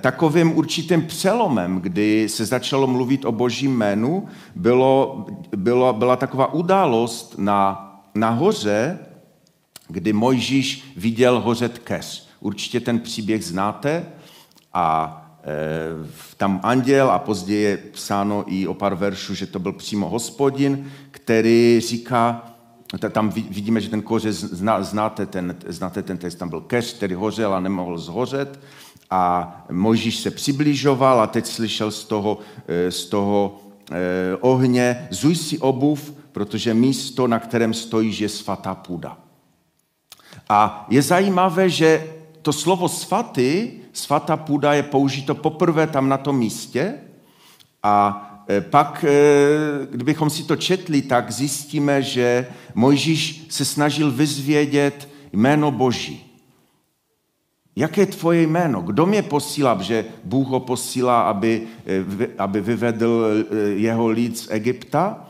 takovým 0.00 0.58
určitým 0.58 1.06
přelomem, 1.06 1.80
kdy 1.80 2.28
se 2.28 2.46
začalo 2.46 2.86
mluvit 2.86 3.24
o 3.24 3.32
božím 3.32 3.76
jménu, 3.76 4.28
bylo, 4.54 5.26
bylo, 5.56 5.92
byla 5.92 6.16
taková 6.16 6.52
událost 6.52 7.34
na, 7.38 7.92
na 8.14 8.30
hoře, 8.30 8.98
kdy 9.88 10.12
Mojžíš 10.12 10.92
viděl 10.96 11.40
hořet 11.40 11.78
keř. 11.78 12.28
Určitě 12.40 12.80
ten 12.80 13.00
příběh 13.00 13.44
znáte 13.44 14.04
a 14.72 15.16
e, 15.44 16.36
tam 16.36 16.60
anděl 16.62 17.10
a 17.10 17.18
později 17.18 17.62
je 17.62 17.76
psáno 17.76 18.44
i 18.46 18.66
o 18.66 18.74
pár 18.74 18.94
veršů, 18.94 19.34
že 19.34 19.46
to 19.46 19.58
byl 19.58 19.72
přímo 19.72 20.08
hospodin, 20.08 20.90
který 21.10 21.80
říká, 21.80 22.52
tam 23.10 23.30
vidíme, 23.30 23.80
že 23.80 23.90
ten 23.90 24.02
koře 24.02 24.32
zná, 24.32 24.82
znáte, 24.82 25.26
ten, 25.26 25.56
znáte 25.66 26.02
ten 26.02 26.18
text, 26.18 26.34
tam 26.34 26.48
byl 26.48 26.60
keř, 26.60 26.94
který 26.94 27.14
hořel 27.14 27.54
a 27.54 27.60
nemohl 27.60 27.98
zhořet 27.98 28.58
a 29.10 29.52
Mojžíš 29.70 30.16
se 30.16 30.30
přibližoval 30.30 31.20
a 31.20 31.26
teď 31.26 31.46
slyšel 31.46 31.90
z 31.90 32.04
toho, 32.04 32.38
eh, 32.68 32.90
z 32.90 33.04
toho 33.04 33.60
eh, 33.90 34.36
ohně, 34.40 35.08
zuj 35.10 35.36
si 35.36 35.58
obuv, 35.58 36.12
protože 36.32 36.74
místo, 36.74 37.26
na 37.26 37.38
kterém 37.38 37.74
stojíš, 37.74 38.18
je 38.18 38.28
svatá 38.28 38.74
půda. 38.74 39.18
A 40.48 40.86
je 40.90 41.02
zajímavé, 41.02 41.70
že 41.70 42.12
to 42.42 42.52
slovo 42.52 42.88
svatý, 42.88 43.70
svatá 43.92 44.36
půda 44.36 44.74
je 44.74 44.82
použito 44.82 45.34
poprvé 45.34 45.86
tam 45.86 46.08
na 46.08 46.18
tom 46.18 46.38
místě 46.38 46.94
a 47.82 48.22
eh, 48.48 48.60
pak, 48.60 49.04
kdybychom 49.90 50.30
si 50.30 50.42
to 50.42 50.56
četli, 50.56 51.02
tak 51.02 51.30
zjistíme, 51.32 52.02
že 52.02 52.46
Mojžíš 52.74 53.46
se 53.48 53.64
snažil 53.64 54.10
vyzvědět 54.10 55.08
jméno 55.32 55.70
Boží. 55.70 56.25
Jaké 57.76 58.00
je 58.00 58.06
tvoje 58.06 58.42
jméno? 58.42 58.82
Kdo 58.82 59.06
mě 59.06 59.22
posílá? 59.22 59.82
Že 59.82 60.04
Bůh 60.24 60.48
ho 60.48 60.60
posílá, 60.60 61.22
aby, 61.22 61.62
eh, 61.86 62.28
aby 62.38 62.60
vyvedl 62.60 63.26
eh, 63.26 63.56
jeho 63.56 64.08
lid 64.08 64.38
z 64.38 64.48
Egypta? 64.50 65.26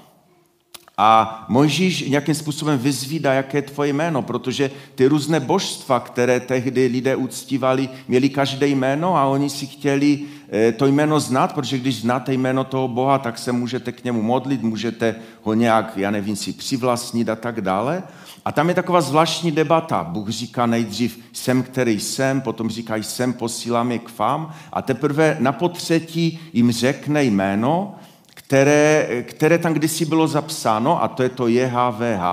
A 0.99 1.45
Mojžíš 1.49 2.09
nějakým 2.09 2.35
způsobem 2.35 2.79
vyzvídá, 2.79 3.33
jaké 3.33 3.59
je 3.59 3.63
tvoje 3.63 3.93
jméno, 3.93 4.23
protože 4.23 4.71
ty 4.95 5.07
různé 5.07 5.41
božstva, 5.41 6.01
které 6.01 6.41
tehdy 6.41 6.87
lidé 6.87 7.17
uctívali, 7.17 7.89
měli 8.09 8.29
každé 8.29 8.67
jméno 8.67 9.17
a 9.17 9.25
oni 9.25 9.51
si 9.51 9.67
chtěli 9.67 10.21
eh, 10.53 10.73
to 10.73 10.87
jméno 10.87 11.21
znát, 11.21 11.53
protože 11.53 11.79
když 11.79 12.01
znáte 12.01 12.33
jméno 12.33 12.65
toho 12.65 12.89
Boha, 12.89 13.19
tak 13.19 13.39
se 13.39 13.53
můžete 13.53 13.93
k 13.93 14.05
němu 14.05 14.23
modlit, 14.23 14.63
můžete 14.63 15.15
ho 15.43 15.55
nějak, 15.55 15.97
já 15.97 16.11
nevím, 16.11 16.37
si 16.37 16.53
přivlastnit 16.53 17.29
a 17.29 17.37
tak 17.37 17.61
dále. 17.61 18.03
A 18.47 18.53
tam 18.53 18.69
je 18.69 18.75
taková 18.75 19.01
zvláštní 19.01 19.53
debata. 19.53 20.05
Bůh 20.05 20.29
říká 20.29 20.67
nejdřív 20.67 21.19
jsem, 21.33 21.63
který 21.63 22.01
jsem, 22.01 22.41
potom 22.41 22.71
říká 22.71 22.97
jsem, 22.97 23.33
posílám 23.33 23.93
je 23.93 23.99
k 23.99 24.19
vám 24.19 24.55
a 24.73 24.83
teprve 24.83 25.37
na 25.41 25.53
potřetí 25.53 26.41
jim 26.53 26.73
řekne 26.73 27.25
jméno, 27.25 27.95
které, 28.27 29.09
které 29.23 29.59
tam 29.59 29.73
kdysi 29.73 30.05
bylo 30.05 30.29
zapsáno, 30.29 31.03
a 31.03 31.09
to 31.09 31.23
je 31.23 31.29
to 31.29 31.49
JHVH, 31.49 32.25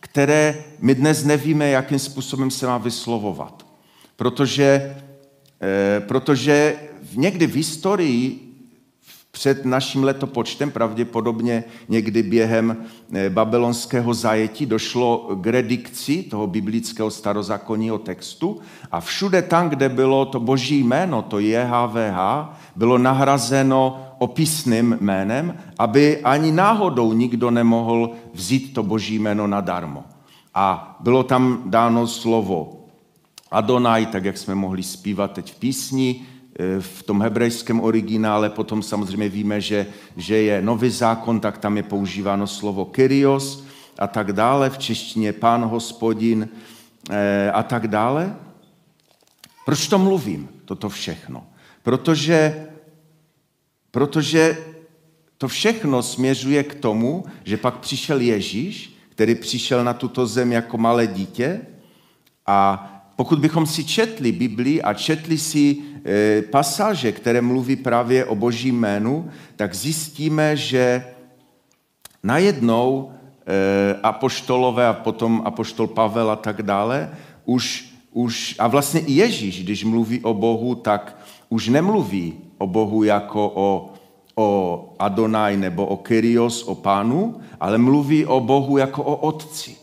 které 0.00 0.64
my 0.78 0.94
dnes 0.94 1.24
nevíme, 1.24 1.70
jakým 1.70 1.98
způsobem 1.98 2.50
se 2.50 2.66
má 2.66 2.78
vyslovovat. 2.78 3.66
Protože, 4.16 4.96
eh, 5.62 6.00
protože 6.00 6.76
někdy 7.14 7.46
v 7.46 7.54
historii 7.56 8.49
před 9.30 9.64
naším 9.64 10.04
letopočtem, 10.04 10.70
pravděpodobně 10.70 11.64
někdy 11.88 12.22
během 12.22 12.76
eh, 13.12 13.30
babylonského 13.30 14.14
zajetí, 14.14 14.66
došlo 14.66 15.28
k 15.40 15.46
redikci 15.46 16.22
toho 16.22 16.46
biblického 16.46 17.10
starozákonního 17.10 17.98
textu 17.98 18.60
a 18.90 19.00
všude 19.00 19.42
tam, 19.42 19.68
kde 19.68 19.88
bylo 19.88 20.24
to 20.24 20.40
boží 20.40 20.78
jméno, 20.84 21.22
to 21.22 21.38
JHVH, 21.38 22.18
bylo 22.76 22.98
nahrazeno 22.98 24.06
opisným 24.18 24.98
jménem, 25.00 25.58
aby 25.78 26.20
ani 26.20 26.52
náhodou 26.52 27.12
nikdo 27.12 27.50
nemohl 27.50 28.10
vzít 28.34 28.74
to 28.74 28.82
boží 28.82 29.18
jméno 29.18 29.46
nadarmo. 29.46 30.04
A 30.54 30.96
bylo 31.00 31.22
tam 31.22 31.62
dáno 31.66 32.06
slovo 32.06 32.76
Adonai, 33.50 34.06
tak 34.06 34.24
jak 34.24 34.38
jsme 34.38 34.54
mohli 34.54 34.82
zpívat 34.82 35.32
teď 35.32 35.52
v 35.52 35.58
písni, 35.58 36.26
v 36.80 37.02
tom 37.02 37.22
hebrejském 37.22 37.80
originále, 37.80 38.50
potom 38.50 38.82
samozřejmě 38.82 39.28
víme, 39.28 39.60
že, 39.60 39.86
že 40.16 40.36
je 40.36 40.62
nový 40.62 40.90
zákon, 40.90 41.40
tak 41.40 41.58
tam 41.58 41.76
je 41.76 41.82
používáno 41.82 42.46
slovo 42.46 42.84
Kyrios 42.84 43.64
a 43.98 44.06
tak 44.06 44.32
dále, 44.32 44.70
v 44.70 44.78
češtině 44.78 45.32
pán, 45.32 45.64
hospodin 45.64 46.48
eh, 47.10 47.50
a 47.50 47.62
tak 47.62 47.88
dále. 47.88 48.36
Proč 49.64 49.88
to 49.88 49.98
mluvím, 49.98 50.48
toto 50.64 50.88
všechno? 50.88 51.46
Protože, 51.82 52.68
protože 53.90 54.58
to 55.38 55.48
všechno 55.48 56.02
směřuje 56.02 56.62
k 56.62 56.74
tomu, 56.74 57.24
že 57.44 57.56
pak 57.56 57.78
přišel 57.78 58.20
Ježíš, 58.20 58.96
který 59.08 59.34
přišel 59.34 59.84
na 59.84 59.94
tuto 59.94 60.26
zem 60.26 60.52
jako 60.52 60.78
malé 60.78 61.06
dítě 61.06 61.60
a 62.46 62.86
pokud 63.16 63.38
bychom 63.38 63.66
si 63.66 63.84
četli 63.84 64.32
Biblii 64.32 64.82
a 64.82 64.94
četli 64.94 65.38
si 65.38 65.76
pasáže, 66.50 67.12
které 67.12 67.40
mluví 67.40 67.76
právě 67.76 68.24
o 68.24 68.34
božím 68.34 68.80
jménu, 68.80 69.30
tak 69.56 69.74
zjistíme, 69.74 70.56
že 70.56 71.04
najednou 72.22 73.12
e, 73.46 73.94
apoštolové 74.02 74.86
a 74.86 74.92
potom 74.92 75.42
apoštol 75.44 75.86
Pavel 75.86 76.30
a 76.30 76.36
tak 76.36 76.62
dále, 76.62 77.10
už, 77.44 77.94
už, 78.12 78.56
a 78.58 78.68
vlastně 78.68 79.00
i 79.00 79.12
Ježíš, 79.12 79.64
když 79.64 79.84
mluví 79.84 80.20
o 80.20 80.34
Bohu, 80.34 80.74
tak 80.74 81.16
už 81.48 81.68
nemluví 81.68 82.34
o 82.58 82.66
Bohu 82.66 83.02
jako 83.02 83.52
o, 83.54 83.92
o 84.34 84.48
Adonai 84.98 85.56
nebo 85.56 85.86
o 85.86 85.96
Kyrios, 85.96 86.62
o 86.62 86.74
pánu, 86.74 87.40
ale 87.60 87.78
mluví 87.78 88.26
o 88.26 88.40
Bohu 88.40 88.78
jako 88.78 89.02
o 89.02 89.16
otci 89.16 89.80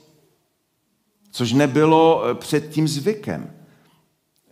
což 1.38 1.53
nebylo 1.53 2.24
eh, 2.25 2.36
před 2.36 2.69
tím 2.69 2.88
zvykem. 2.88 3.53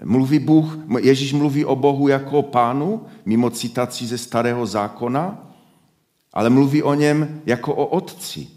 Mluví 0.05 0.39
Bůh, 0.39 0.77
Ježíš 1.01 1.33
mluví 1.33 1.65
o 1.65 1.75
Bohu 1.75 2.07
jako 2.07 2.39
o 2.39 2.41
pánu, 2.41 3.05
mimo 3.25 3.49
citací 3.49 4.07
ze 4.07 4.17
starého 4.17 4.65
zákona, 4.65 5.51
ale 6.33 6.49
mluví 6.49 6.83
o 6.83 6.93
něm 6.93 7.41
jako 7.45 7.75
o 7.75 7.85
otci. 7.85 8.47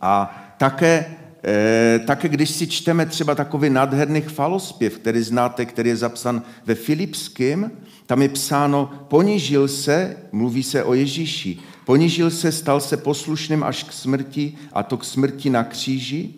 A 0.00 0.38
také, 0.58 1.16
e, 1.44 2.00
také 2.06 2.28
když 2.28 2.50
si 2.50 2.66
čteme 2.66 3.06
třeba 3.06 3.34
takový 3.34 3.70
nádherný 3.70 4.20
chvalospěv, 4.20 4.98
který 4.98 5.22
znáte, 5.22 5.64
který 5.64 5.88
je 5.88 5.96
zapsan 5.96 6.42
ve 6.66 6.74
Filipském, 6.74 7.70
tam 8.06 8.22
je 8.22 8.28
psáno, 8.28 8.90
ponížil 9.08 9.68
se, 9.68 10.16
mluví 10.32 10.62
se 10.62 10.84
o 10.84 10.94
Ježíši, 10.94 11.58
ponížil 11.84 12.30
se, 12.30 12.52
stal 12.52 12.80
se 12.80 12.96
poslušným 12.96 13.62
až 13.62 13.82
k 13.82 13.92
smrti, 13.92 14.54
a 14.72 14.82
to 14.82 14.96
k 14.96 15.04
smrti 15.04 15.50
na 15.50 15.64
kříži, 15.64 16.34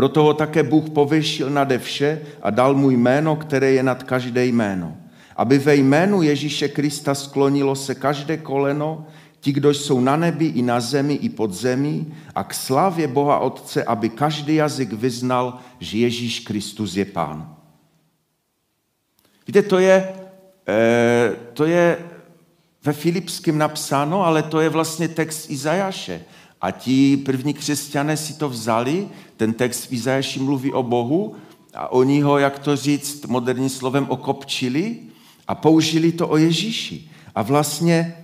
proto 0.00 0.22
ho 0.22 0.34
také 0.34 0.62
Bůh 0.62 0.90
povyšil 0.90 1.50
nade 1.50 1.78
vše 1.78 2.20
a 2.42 2.50
dal 2.50 2.74
mu 2.74 2.90
jméno, 2.90 3.36
které 3.36 3.72
je 3.72 3.82
nad 3.82 4.02
každé 4.02 4.46
jméno. 4.46 4.96
Aby 5.36 5.58
ve 5.58 5.76
jménu 5.76 6.22
Ježíše 6.22 6.68
Krista 6.68 7.14
sklonilo 7.14 7.76
se 7.76 7.94
každé 7.94 8.36
koleno, 8.36 9.06
ti, 9.40 9.52
kdo 9.52 9.70
jsou 9.70 10.00
na 10.00 10.16
nebi 10.16 10.46
i 10.46 10.62
na 10.62 10.80
zemi 10.80 11.14
i 11.14 11.28
pod 11.28 11.52
zemí, 11.52 12.14
a 12.34 12.44
k 12.44 12.54
slávě 12.54 13.08
Boha 13.08 13.38
Otce, 13.38 13.84
aby 13.84 14.08
každý 14.08 14.54
jazyk 14.54 14.92
vyznal, 14.92 15.58
že 15.80 15.98
Ježíš 15.98 16.40
Kristus 16.40 16.96
je 16.96 17.04
Pán. 17.04 17.56
Víte, 19.46 19.62
to 19.62 19.78
je, 19.78 20.08
eh, 20.68 21.36
to 21.52 21.64
je 21.64 21.98
ve 22.84 22.92
Filipském 22.92 23.58
napsáno, 23.58 24.24
ale 24.24 24.42
to 24.42 24.60
je 24.60 24.68
vlastně 24.68 25.08
text 25.08 25.50
Izajaše. 25.50 26.24
A 26.60 26.70
ti 26.70 27.16
první 27.16 27.54
křesťané 27.54 28.16
si 28.16 28.34
to 28.34 28.48
vzali, 28.48 29.08
ten 29.36 29.52
text 29.52 29.84
v 29.84 29.92
Izajaši 29.92 30.40
mluví 30.40 30.72
o 30.72 30.82
Bohu 30.82 31.34
a 31.74 31.92
oni 31.92 32.20
ho, 32.20 32.38
jak 32.38 32.58
to 32.58 32.76
říct, 32.76 33.26
moderním 33.26 33.68
slovem 33.68 34.06
okopčili 34.08 34.96
a 35.48 35.54
použili 35.54 36.12
to 36.12 36.28
o 36.28 36.36
Ježíši. 36.36 37.10
A 37.34 37.42
vlastně, 37.42 38.16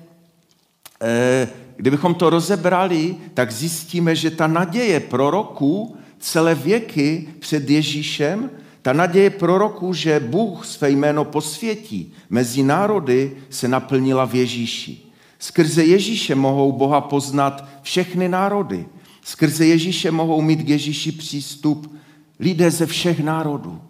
eh, 1.02 1.48
kdybychom 1.76 2.14
to 2.14 2.30
rozebrali, 2.30 3.16
tak 3.34 3.52
zjistíme, 3.52 4.16
že 4.16 4.30
ta 4.30 4.46
naděje 4.46 5.00
proroků 5.00 5.96
celé 6.18 6.54
věky 6.54 7.28
před 7.38 7.70
Ježíšem, 7.70 8.50
ta 8.82 8.92
naděje 8.92 9.30
proroků, 9.30 9.92
že 9.92 10.20
Bůh 10.20 10.66
své 10.66 10.90
jméno 10.90 11.24
posvětí 11.24 12.14
mezi 12.30 12.62
národy, 12.62 13.36
se 13.50 13.68
naplnila 13.68 14.24
v 14.24 14.34
Ježíši. 14.34 15.05
Skrze 15.38 15.84
Ježíše 15.84 16.34
mohou 16.34 16.72
Boha 16.72 17.00
poznat 17.00 17.64
všechny 17.82 18.28
národy. 18.28 18.86
Skrze 19.22 19.66
Ježíše 19.66 20.10
mohou 20.10 20.42
mít 20.42 20.62
k 20.62 20.68
Ježíši 20.68 21.12
přístup 21.12 21.96
lidé 22.40 22.70
ze 22.70 22.86
všech 22.86 23.20
národů. 23.20 23.80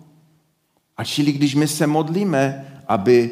A 0.96 1.04
čili 1.04 1.32
když 1.32 1.54
my 1.54 1.68
se 1.68 1.86
modlíme, 1.86 2.66
aby 2.88 3.30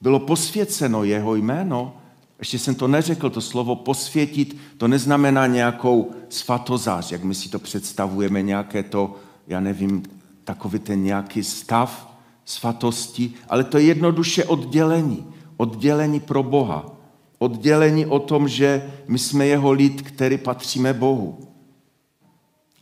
bylo 0.00 0.18
posvěceno 0.18 1.04
jeho 1.04 1.34
jméno, 1.34 1.96
ještě 2.38 2.58
jsem 2.58 2.74
to 2.74 2.88
neřekl, 2.88 3.30
to 3.30 3.40
slovo 3.40 3.76
posvětit, 3.76 4.56
to 4.76 4.88
neznamená 4.88 5.46
nějakou 5.46 6.10
svatozář, 6.28 7.12
jak 7.12 7.24
my 7.24 7.34
si 7.34 7.48
to 7.48 7.58
představujeme, 7.58 8.42
nějaké 8.42 8.82
to, 8.82 9.16
já 9.46 9.60
nevím, 9.60 10.02
takový 10.44 10.78
ten 10.78 11.04
nějaký 11.04 11.44
stav 11.44 12.16
svatosti, 12.44 13.32
ale 13.48 13.64
to 13.64 13.78
je 13.78 13.84
jednoduše 13.84 14.44
oddělení. 14.44 15.26
Oddělení 15.56 16.20
pro 16.20 16.42
Boha. 16.42 16.99
Oddělení 17.42 18.06
o 18.06 18.18
tom, 18.18 18.48
že 18.48 18.90
my 19.08 19.18
jsme 19.18 19.46
jeho 19.46 19.72
lid, 19.72 20.02
který 20.02 20.38
patříme 20.38 20.92
Bohu. 20.92 21.38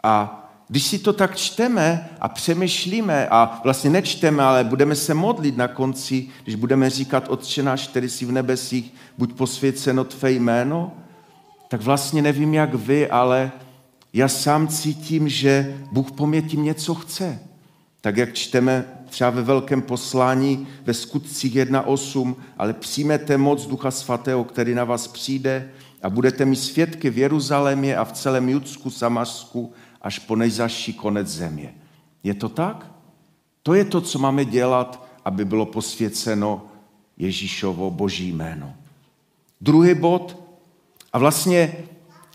A 0.02 0.34
když 0.68 0.84
si 0.84 0.98
to 0.98 1.12
tak 1.12 1.36
čteme 1.36 2.08
a 2.20 2.28
přemýšlíme 2.28 3.28
a 3.28 3.60
vlastně 3.64 3.90
nečteme, 3.90 4.42
ale 4.42 4.64
budeme 4.64 4.94
se 4.94 5.14
modlit 5.14 5.56
na 5.56 5.68
konci, 5.68 6.28
když 6.42 6.54
budeme 6.54 6.90
říkat 6.90 7.28
Otče 7.28 7.62
náš, 7.62 7.88
který 7.88 8.08
jsi 8.08 8.24
v 8.24 8.32
nebesích, 8.32 8.94
buď 9.18 9.32
posvěceno 9.32 10.04
tvé 10.04 10.32
jméno, 10.32 10.92
tak 11.68 11.82
vlastně 11.82 12.22
nevím, 12.22 12.54
jak 12.54 12.74
vy, 12.74 13.10
ale 13.10 13.52
já 14.12 14.28
sám 14.28 14.68
cítím, 14.68 15.28
že 15.28 15.78
Bůh 15.92 16.12
po 16.12 16.26
mě 16.26 16.42
tím 16.42 16.64
něco 16.64 16.94
chce. 16.94 17.38
Tak 18.00 18.16
jak 18.16 18.34
čteme 18.34 18.97
třeba 19.08 19.30
ve 19.30 19.42
velkém 19.42 19.82
poslání 19.82 20.66
ve 20.84 20.94
skutcích 20.94 21.54
1.8, 21.54 22.36
ale 22.58 22.72
přijmete 22.72 23.38
moc 23.38 23.66
Ducha 23.66 23.90
Svatého, 23.90 24.44
který 24.44 24.74
na 24.74 24.84
vás 24.84 25.08
přijde 25.08 25.70
a 26.02 26.10
budete 26.10 26.44
mi 26.44 26.56
svědky 26.56 27.10
v 27.10 27.18
Jeruzalémě 27.18 27.96
a 27.96 28.04
v 28.04 28.12
celém 28.12 28.48
Judsku, 28.48 28.90
Samařsku 28.90 29.72
až 30.02 30.18
po 30.18 30.36
nejzaší 30.36 30.92
konec 30.92 31.28
země. 31.28 31.74
Je 32.22 32.34
to 32.34 32.48
tak? 32.48 32.92
To 33.62 33.74
je 33.74 33.84
to, 33.84 34.00
co 34.00 34.18
máme 34.18 34.44
dělat, 34.44 35.08
aby 35.24 35.44
bylo 35.44 35.66
posvěceno 35.66 36.66
Ježíšovo 37.16 37.90
boží 37.90 38.32
jméno. 38.32 38.74
Druhý 39.60 39.94
bod, 39.94 40.48
a 41.12 41.18
vlastně 41.18 41.76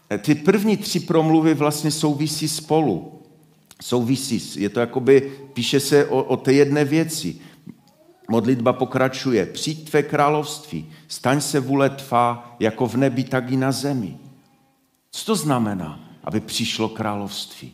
eh, 0.09 0.17
ty 0.17 0.35
první 0.35 0.77
tři 0.77 0.99
promluvy 0.99 1.53
vlastně 1.53 1.91
souvisí 1.91 2.47
spolu. 2.47 3.22
Souvisí, 3.83 4.61
je 4.61 4.69
to 4.69 4.79
jakoby, 4.79 5.31
píše 5.53 5.79
se 5.79 6.05
o, 6.05 6.23
o 6.23 6.37
té 6.37 6.53
jedné 6.53 6.85
věci. 6.85 7.35
Modlitba 8.29 8.73
pokračuje. 8.73 9.45
Přijď 9.45 9.89
tvé 9.89 10.03
království, 10.03 10.91
staň 11.07 11.41
se 11.41 11.59
vůle 11.59 11.89
tvá, 11.89 12.55
jako 12.59 12.87
v 12.87 12.95
nebi, 12.95 13.23
tak 13.23 13.51
i 13.51 13.57
na 13.57 13.71
zemi. 13.71 14.17
Co 15.11 15.25
to 15.25 15.35
znamená? 15.35 16.03
aby 16.23 16.39
přišlo 16.39 16.89
království. 16.89 17.73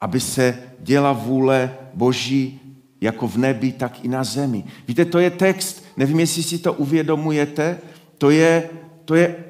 Aby 0.00 0.20
se 0.20 0.62
děla 0.80 1.12
vůle 1.12 1.74
Boží 1.94 2.60
jako 3.00 3.28
v 3.28 3.36
nebi, 3.36 3.72
tak 3.72 4.04
i 4.04 4.08
na 4.08 4.24
zemi. 4.24 4.64
Víte, 4.88 5.04
to 5.04 5.18
je 5.18 5.30
text, 5.30 5.84
nevím, 5.96 6.20
jestli 6.20 6.42
si 6.42 6.58
to 6.58 6.72
uvědomujete, 6.72 7.78
to 8.18 8.30
je, 8.30 8.70
to 9.04 9.14
je, 9.14 9.44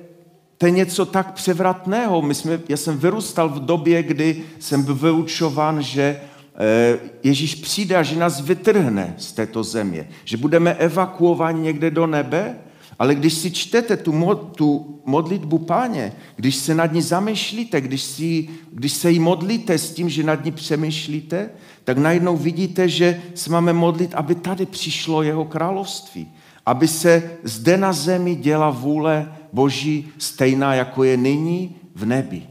to 0.59 0.67
je 0.67 0.73
něco 0.73 1.07
tak 1.07 1.33
převratného. 1.33 2.23
My 2.23 2.35
jsme, 2.35 2.61
já 2.69 2.77
jsem 2.77 2.99
vyrůstal 2.99 3.49
v 3.49 3.65
době, 3.65 4.03
kdy 4.03 4.43
jsem 4.59 4.83
byl 4.83 4.95
vyučován, 4.95 5.83
že 5.83 6.21
eh, 6.55 6.99
Ježíš 7.23 7.55
přijde 7.55 7.97
a 7.97 8.03
že 8.03 8.17
nás 8.17 8.41
vytrhne 8.41 9.15
z 9.19 9.33
této 9.33 9.65
země. 9.65 10.09
Že 10.25 10.37
budeme 10.37 10.75
evakuováni 10.75 11.61
někde 11.61 11.91
do 11.91 12.07
nebe 12.07 12.57
ale 12.99 13.15
když 13.15 13.35
si 13.35 13.51
čtete 13.51 13.97
tu, 13.97 14.13
mod, 14.13 14.57
tu 14.57 15.01
modlitbu 15.05 15.59
páně, 15.59 16.13
když 16.37 16.57
se 16.57 16.75
nad 16.75 16.93
ní 16.93 17.03
zamýšlíte, 17.03 17.81
když, 17.81 18.03
si, 18.03 18.49
když 18.73 18.93
se 18.93 19.11
jí 19.11 19.19
modlíte 19.19 19.79
s 19.79 19.95
tím, 19.95 20.09
že 20.09 20.23
nad 20.23 20.45
ní 20.45 20.53
přemýšlíte, 20.53 21.51
tak 21.85 21.99
najednou 21.99 22.37
vidíte, 22.37 22.89
že 22.89 23.23
se 23.35 23.51
máme 23.51 23.73
modlit, 23.73 24.15
aby 24.15 24.35
tady 24.35 24.67
přišlo 24.67 25.23
jeho 25.23 25.45
království. 25.45 26.29
Aby 26.67 26.89
se 26.89 27.31
zde 27.43 27.77
na 27.77 27.93
zemi 27.93 28.35
děla 28.35 28.71
vůle 28.71 29.33
Boží 29.53 30.13
stejná, 30.19 30.75
jako 30.75 31.05
je 31.05 31.17
nyní 31.17 31.77
v 31.95 32.07
nebi. 32.07 32.47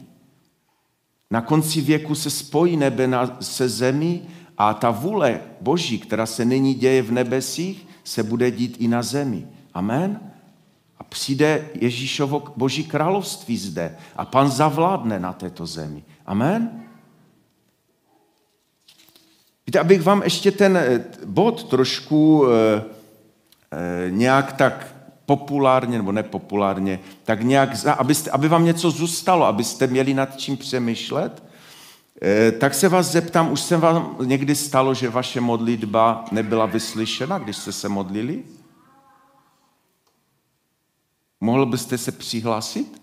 Na 1.31 1.41
konci 1.41 1.81
věku 1.81 2.15
se 2.15 2.29
spojí 2.29 2.77
nebe 2.77 3.07
na, 3.07 3.37
se 3.41 3.69
zemí 3.69 4.27
a 4.57 4.73
ta 4.73 4.91
vůle 4.91 5.41
Boží, 5.61 5.99
která 5.99 6.25
se 6.25 6.45
nyní 6.45 6.73
děje 6.73 7.01
v 7.01 7.11
nebesích, 7.11 7.87
se 8.03 8.23
bude 8.23 8.51
dít 8.51 8.77
i 8.79 8.87
na 8.87 9.03
zemi. 9.03 9.47
Amen? 9.73 10.19
A 10.99 11.03
přijde 11.03 11.69
Ježíšovo 11.73 12.43
boží 12.55 12.83
království 12.83 13.57
zde 13.57 13.97
a 14.15 14.25
pan 14.25 14.51
zavládne 14.51 15.19
na 15.19 15.33
této 15.33 15.65
zemi. 15.65 16.03
Amen? 16.25 16.83
Víte, 19.67 19.79
abych 19.79 20.01
vám 20.01 20.23
ještě 20.23 20.51
ten 20.51 20.77
eh, 20.77 21.05
bod 21.25 21.63
trošku 21.63 22.45
e, 22.47 22.83
e, 23.71 24.11
nějak 24.11 24.53
tak 24.53 24.96
populárně, 25.27 25.97
nebo 25.97 26.11
nepopulárně, 26.11 26.99
tak 27.23 27.43
nějak, 27.43 27.69
abyste, 27.97 28.31
aby 28.31 28.47
vám 28.47 28.65
něco 28.65 28.91
zůstalo, 28.91 29.45
abyste 29.45 29.87
měli 29.87 30.13
nad 30.13 30.39
čím 30.39 30.57
přemýšlet, 30.57 31.43
e, 32.21 32.51
tak 32.51 32.73
se 32.73 32.89
vás 32.89 33.11
zeptám, 33.11 33.51
už 33.51 33.61
se 33.61 33.77
vám 33.77 34.15
někdy 34.23 34.55
stalo, 34.55 34.93
že 34.93 35.09
vaše 35.09 35.41
modlitba 35.41 36.25
nebyla 36.31 36.65
vyslyšena, 36.65 37.37
když 37.37 37.57
jste 37.57 37.71
se 37.71 37.89
modlili? 37.89 38.43
Mohl 41.41 41.65
byste 41.65 41.97
se 41.97 42.11
přihlásit? 42.11 43.01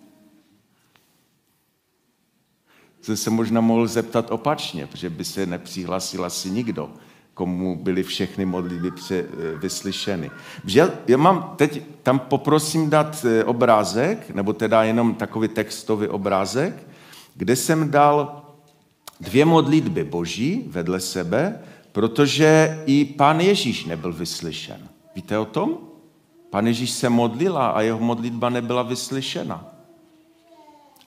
Jsem 3.02 3.16
se 3.16 3.30
možná 3.30 3.60
mohl 3.60 3.86
zeptat 3.86 4.30
opačně, 4.30 4.86
protože 4.86 5.10
by 5.10 5.24
se 5.24 5.46
nepřihlásil 5.46 6.24
asi 6.24 6.50
nikdo, 6.50 6.94
komu 7.34 7.76
byly 7.76 8.02
všechny 8.02 8.44
modlitby 8.44 8.90
eh, 9.10 9.24
vyslyšeny. 9.58 10.30
Já 11.06 11.16
mám 11.16 11.54
teď, 11.56 11.82
tam 12.02 12.18
poprosím 12.18 12.90
dát 12.90 13.26
eh, 13.28 13.44
obrázek, 13.44 14.30
nebo 14.34 14.52
teda 14.52 14.82
jenom 14.82 15.14
takový 15.14 15.48
textový 15.48 16.08
obrázek, 16.08 16.86
kde 17.34 17.56
jsem 17.56 17.90
dal 17.90 18.42
dvě 19.20 19.44
modlitby 19.44 20.04
boží 20.04 20.64
vedle 20.66 21.00
sebe, 21.00 21.60
protože 21.92 22.82
i 22.86 23.04
pán 23.04 23.40
Ježíš 23.40 23.84
nebyl 23.84 24.12
vyslyšen. 24.12 24.88
Víte 25.14 25.38
o 25.38 25.44
tom? 25.44 25.78
Pan 26.50 26.66
Ježíš 26.66 26.90
se 26.90 27.08
modlila 27.08 27.68
a 27.68 27.80
jeho 27.80 27.98
modlitba 27.98 28.50
nebyla 28.50 28.82
vyslyšena. 28.82 29.64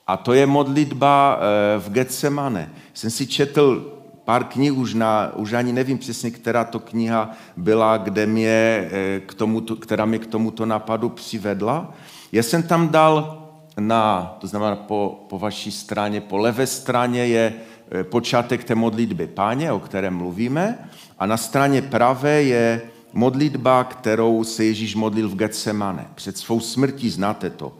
A 0.06 0.16
to 0.16 0.32
je 0.32 0.46
modlitba 0.46 1.40
eh, 1.40 1.78
v 1.78 1.90
Getsemane. 1.90 2.72
Jsem 2.94 3.10
si 3.10 3.26
četl 3.26 3.97
pár 4.28 4.44
knih, 4.44 4.72
už, 4.72 4.94
na, 4.94 5.32
už 5.36 5.52
ani 5.52 5.72
nevím 5.72 5.98
přesně, 5.98 6.30
která 6.30 6.64
to 6.64 6.80
kniha 6.80 7.30
byla, 7.56 7.96
kde 7.96 8.26
mě 8.26 8.48
eh, 8.50 9.20
k 9.26 9.34
tomuto, 9.34 9.76
která 9.76 10.04
mě 10.04 10.18
k 10.18 10.26
tomuto 10.26 10.66
napadu 10.66 11.08
přivedla. 11.08 11.94
Já 12.32 12.42
jsem 12.42 12.62
tam 12.62 12.88
dal 12.88 13.48
na, 13.80 14.36
to 14.40 14.46
znamená 14.46 14.76
po, 14.76 15.26
po 15.28 15.38
vaší 15.38 15.70
straně, 15.70 16.20
po 16.20 16.36
levé 16.36 16.66
straně 16.66 17.26
je 17.26 17.54
eh, 17.90 18.04
počátek 18.04 18.64
té 18.64 18.74
modlitby 18.74 19.26
páně, 19.26 19.72
o 19.72 19.80
kterém 19.80 20.14
mluvíme, 20.14 20.88
a 21.18 21.26
na 21.26 21.36
straně 21.36 21.82
pravé 21.82 22.42
je 22.42 22.82
modlitba, 23.12 23.84
kterou 23.84 24.44
se 24.44 24.64
Ježíš 24.64 24.94
modlil 24.94 25.28
v 25.28 25.36
Getsemane. 25.36 26.06
Před 26.14 26.38
svou 26.38 26.60
smrtí 26.60 27.10
znáte 27.10 27.50
to. 27.50 27.72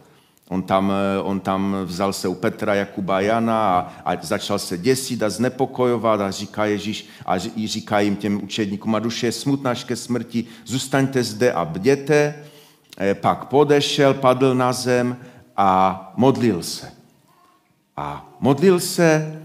On 0.49 0.61
tam, 0.61 0.91
eh, 0.91 1.21
on 1.21 1.39
tam 1.39 1.75
vzal 1.85 2.13
se 2.13 2.27
u 2.27 2.35
Petra, 2.35 2.75
Jakuba 2.75 3.21
Jana 3.21 3.79
a, 3.79 3.91
a 4.05 4.17
začal 4.21 4.59
se 4.59 4.77
děsit 4.77 5.23
a 5.23 5.29
znepokojovat 5.29 6.21
a 6.21 6.31
říká 6.31 6.65
Ježíš 6.65 7.07
a 7.25 7.37
říká 7.65 7.99
jim 7.99 8.15
těm 8.15 8.43
učedníkům, 8.43 8.95
a 8.95 8.99
duše 8.99 9.27
je 9.27 9.31
smutná 9.31 9.75
ke 9.75 9.95
smrti, 9.95 10.45
zůstaňte 10.65 11.23
zde 11.23 11.53
a 11.53 11.65
bděte. 11.65 12.35
Pak 13.13 13.45
podešel, 13.45 14.13
padl 14.13 14.55
na 14.55 14.73
zem 14.73 15.17
a 15.57 16.13
modlil 16.17 16.63
se. 16.63 16.91
A 17.97 18.29
modlil 18.39 18.79
se, 18.79 19.39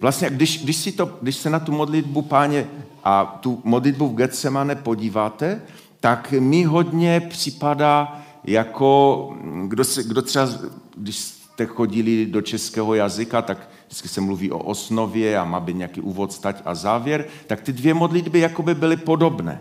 vlastně 0.00 0.30
když, 0.30 0.64
když, 0.64 0.76
si 0.76 0.92
to, 0.92 1.18
když 1.22 1.36
se 1.36 1.50
na 1.50 1.60
tu 1.60 1.72
modlitbu 1.72 2.22
páně 2.22 2.66
a 3.04 3.38
tu 3.40 3.60
modlitbu 3.64 4.08
v 4.08 4.14
Getsemane 4.14 4.74
podíváte, 4.74 5.62
tak 6.00 6.32
mi 6.32 6.64
hodně 6.64 7.20
připadá 7.20 8.21
jako, 8.44 9.34
kdo, 9.66 9.84
se, 9.84 10.02
kdo 10.02 10.22
třeba, 10.22 10.48
když 10.96 11.16
jste 11.16 11.66
chodili 11.66 12.26
do 12.26 12.42
českého 12.42 12.94
jazyka, 12.94 13.42
tak 13.42 13.68
vždycky 13.86 14.08
se 14.08 14.20
mluví 14.20 14.50
o 14.50 14.58
osnově 14.58 15.38
a 15.38 15.44
má 15.44 15.60
být 15.60 15.76
nějaký 15.76 16.00
úvod, 16.00 16.32
stať 16.32 16.62
a 16.64 16.74
závěr, 16.74 17.26
tak 17.46 17.60
ty 17.60 17.72
dvě 17.72 17.94
modlitby 17.94 18.40
jakoby 18.40 18.74
byly 18.74 18.96
podobné. 18.96 19.60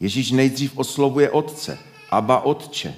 Ježíš 0.00 0.30
nejdřív 0.30 0.78
oslovuje 0.78 1.30
otce, 1.30 1.78
Aba 2.10 2.40
otče. 2.40 2.94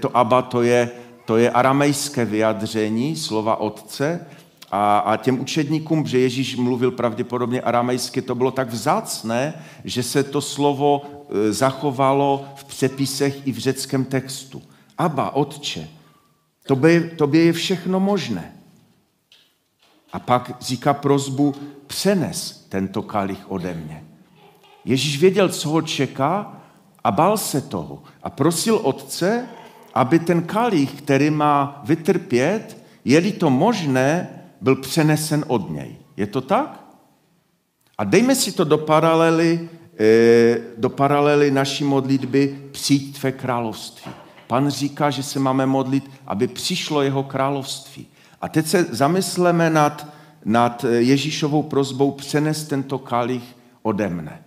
to 0.00 0.16
Aba 0.16 0.42
to 0.42 0.62
je, 0.62 0.90
to 1.24 1.36
je 1.36 1.50
aramejské 1.50 2.24
vyjadření 2.24 3.16
slova 3.16 3.56
otce 3.56 4.26
a, 4.70 4.98
a 4.98 5.16
těm 5.16 5.40
učedníkům, 5.40 6.06
že 6.06 6.18
Ježíš 6.18 6.56
mluvil 6.56 6.90
pravděpodobně 6.90 7.60
aramejsky, 7.60 8.22
to 8.22 8.34
bylo 8.34 8.50
tak 8.50 8.68
vzácné, 8.68 9.54
že 9.84 10.02
se 10.02 10.22
to 10.22 10.40
slovo 10.40 11.02
zachovalo 11.50 12.48
v 12.54 12.64
přepisech 12.64 13.46
i 13.46 13.52
v 13.52 13.58
řeckém 13.58 14.04
textu. 14.04 14.62
Aba, 14.98 15.30
otče, 15.30 15.88
tobě, 16.66 17.00
tobě 17.00 17.44
je 17.44 17.52
všechno 17.52 18.00
možné. 18.00 18.52
A 20.12 20.18
pak 20.18 20.56
říká 20.60 20.94
prozbu, 20.94 21.54
přenes 21.86 22.66
tento 22.68 23.02
kalich 23.02 23.50
ode 23.50 23.74
mě. 23.74 24.04
Ježíš 24.84 25.20
věděl, 25.20 25.48
co 25.48 25.68
ho 25.68 25.82
čeká 25.82 26.60
a 27.04 27.10
bál 27.10 27.36
se 27.36 27.60
toho. 27.60 28.02
A 28.22 28.30
prosil 28.30 28.80
otce, 28.82 29.46
aby 29.94 30.18
ten 30.18 30.42
kalich, 30.42 31.02
který 31.02 31.30
má 31.30 31.82
vytrpět, 31.84 32.84
je-li 33.04 33.32
to 33.32 33.50
možné, 33.50 34.28
byl 34.60 34.76
přenesen 34.76 35.44
od 35.46 35.70
něj. 35.70 35.96
Je 36.16 36.26
to 36.26 36.40
tak? 36.40 36.84
A 37.98 38.04
dejme 38.04 38.34
si 38.34 38.52
to 38.52 38.64
do 38.64 38.78
paralely, 38.78 39.68
do 40.76 40.88
paralely 40.88 41.50
naší 41.50 41.84
modlitby 41.84 42.58
přijď 42.72 43.18
tvé 43.18 43.32
království. 43.32 44.12
Pan 44.46 44.70
říká, 44.70 45.10
že 45.10 45.22
se 45.22 45.38
máme 45.38 45.66
modlit, 45.66 46.10
aby 46.26 46.48
přišlo 46.48 47.02
jeho 47.02 47.22
království. 47.22 48.06
A 48.40 48.48
teď 48.48 48.66
se 48.66 48.86
zamysleme 48.90 49.70
nad, 49.70 50.06
nad 50.44 50.84
Ježíšovou 50.98 51.62
prozbou 51.62 52.10
přenes 52.10 52.64
tento 52.64 52.98
kalich 52.98 53.42
ode 53.82 54.08
mne. 54.08 54.42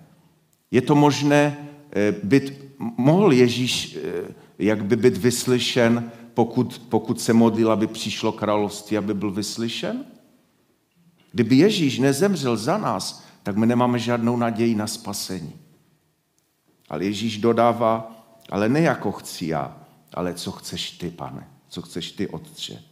Je 0.72 0.82
to 0.82 0.96
možné 0.96 1.58
eh, 1.92 2.16
být, 2.24 2.54
mohl 2.98 3.34
Ježíš 3.34 3.98
eh, 4.04 4.34
jak 4.60 4.86
by 4.86 4.96
být 4.96 5.18
vyslyšen, 5.18 6.12
pokud, 6.34 6.82
pokud 6.90 7.22
se 7.22 7.34
modlil, 7.34 7.72
aby 7.72 7.88
přišlo 7.88 8.32
království, 8.32 8.98
aby 8.98 9.14
byl 9.14 9.32
vyslyšen? 9.32 10.06
Kdyby 11.32 11.56
Ježíš 11.56 12.00
nezemřel 12.00 12.58
za 12.58 12.78
nás, 12.78 13.24
tak 13.44 13.58
my 13.58 13.66
nemáme 13.66 14.00
žádnou 14.00 14.38
naději 14.38 14.76
na 14.76 14.88
spasení. 14.88 15.54
Ale 16.90 17.06
Ježíš 17.06 17.38
dodává, 17.38 18.12
ale 18.50 18.70
ne 18.70 18.82
jako 18.82 19.12
chci 19.12 19.46
já, 19.46 19.78
ale 20.14 20.34
co 20.34 20.52
chceš 20.52 20.92
ty, 20.92 21.10
pane, 21.10 21.48
co 21.70 21.82
chceš 21.82 22.12
ty, 22.12 22.28
otče. 22.28 22.84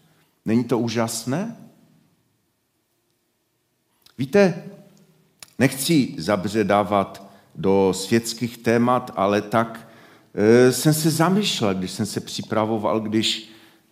Není 0.45 0.63
to 0.63 0.79
úžasné? 0.79 1.55
Víte, 4.17 4.63
nechci 5.59 6.15
zabředávat 6.17 7.29
do 7.55 7.93
světských 7.95 8.57
témat, 8.57 9.11
ale 9.15 9.41
tak 9.41 9.89
e, 10.33 10.71
jsem 10.71 10.93
se 10.93 11.11
zamýšlel, 11.11 11.75
když 11.75 11.91
jsem 11.91 12.05
se 12.05 12.19
připravoval, 12.19 12.99
když, 12.99 13.48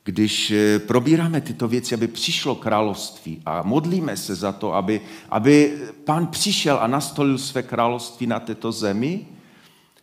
když 0.08 0.52
e, 0.52 0.80
probíráme 0.80 1.42
tyto 1.42 1.68
věci, 1.68 1.96
aby 1.96 2.08
přišlo 2.08 2.56
království 2.56 3.42
a 3.46 3.62
modlíme 3.62 4.18
se 4.18 4.36
za 4.36 4.52
to, 4.52 4.74
aby, 4.74 5.02
aby 5.30 5.78
pán 6.04 6.28
přišel 6.28 6.78
a 6.82 6.88
nastolil 6.88 7.38
své 7.38 7.64
království 7.64 8.28
na 8.28 8.40
této 8.40 8.72
zemi, 8.72 9.26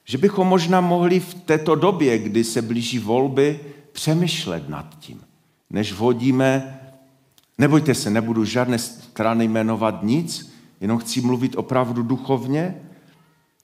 že 0.04 0.18
bychom 0.18 0.48
možná 0.48 0.80
mohli 0.80 1.20
v 1.20 1.34
této 1.34 1.74
době, 1.74 2.18
kdy 2.18 2.44
se 2.44 2.62
blíží 2.62 2.98
volby, 2.98 3.60
přemýšlet 3.92 4.68
nad 4.68 4.98
tím, 4.98 5.20
než 5.70 5.92
vodíme, 5.92 6.80
nebojte 7.58 7.94
se, 7.94 8.10
nebudu 8.10 8.44
žádné 8.44 8.78
strany 8.78 9.48
jmenovat 9.48 10.02
nic, 10.02 10.52
jenom 10.80 10.98
chci 10.98 11.20
mluvit 11.20 11.56
opravdu 11.56 12.02
duchovně, 12.02 12.80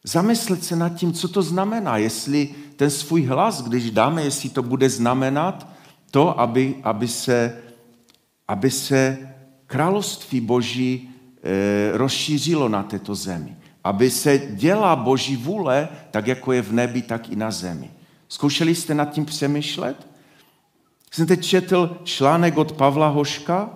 zamyslet 0.04 0.64
se 0.64 0.76
nad 0.76 0.88
tím, 0.88 1.12
co 1.12 1.28
to 1.28 1.42
znamená, 1.42 1.96
jestli 1.96 2.48
ten 2.76 2.90
svůj 2.90 3.24
hlas, 3.24 3.62
když 3.62 3.90
dáme, 3.90 4.22
jestli 4.22 4.48
to 4.48 4.62
bude 4.62 4.90
znamenat 4.90 5.79
to, 6.10 6.40
aby, 6.40 6.74
aby, 6.82 7.08
se, 7.08 7.62
aby 8.48 8.70
se 8.70 9.18
království 9.66 10.40
Boží 10.40 11.10
e, 11.42 11.98
rozšířilo 11.98 12.68
na 12.68 12.82
této 12.82 13.14
zemi. 13.14 13.56
Aby 13.84 14.10
se 14.10 14.38
dělá 14.38 14.96
Boží 14.96 15.36
vůle, 15.36 15.88
tak 16.10 16.26
jako 16.26 16.52
je 16.52 16.62
v 16.62 16.72
nebi, 16.72 17.02
tak 17.02 17.28
i 17.28 17.36
na 17.36 17.50
zemi. 17.50 17.90
Zkoušeli 18.28 18.74
jste 18.74 18.94
nad 18.94 19.04
tím 19.04 19.24
přemýšlet? 19.24 20.06
Jsem 21.10 21.26
teď 21.26 21.44
četl 21.44 21.96
článek 22.04 22.58
od 22.58 22.72
Pavla 22.72 23.08
Hoška 23.08 23.70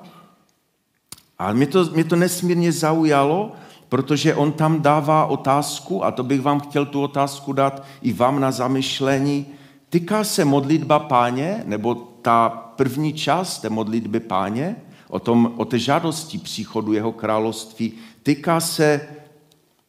a 1.39 1.53
mě 1.53 1.67
to, 1.67 1.85
mě 1.85 2.05
to 2.05 2.17
nesmírně 2.17 2.73
zaujalo, 2.73 3.53
protože 3.89 4.35
on 4.35 4.53
tam 4.53 4.83
dává 4.83 5.27
otázku, 5.27 6.05
a 6.05 6.11
to 6.11 6.23
bych 6.23 6.41
vám 6.41 6.61
chtěl 6.61 6.87
tu 6.87 7.03
otázku 7.03 7.53
dát 7.53 7.83
i 8.03 8.13
vám 8.13 8.41
na 8.41 8.51
zamyšlení. 8.51 9.47
Týká 9.89 10.25
se 10.25 10.45
modlitba 10.45 10.99
páně, 10.99 11.63
nebo 11.67 12.14
ta 12.25 12.49
první 12.77 13.13
část 13.13 13.59
té 13.59 13.71
modlitby 13.71 14.21
páně, 14.21 14.77
o, 15.09 15.19
tom, 15.19 15.55
o 15.57 15.65
té 15.65 15.79
žádosti 15.79 16.39
příchodu 16.39 16.93
jeho 16.93 17.13
království, 17.13 17.93
týká 18.23 18.61
se 18.61 18.85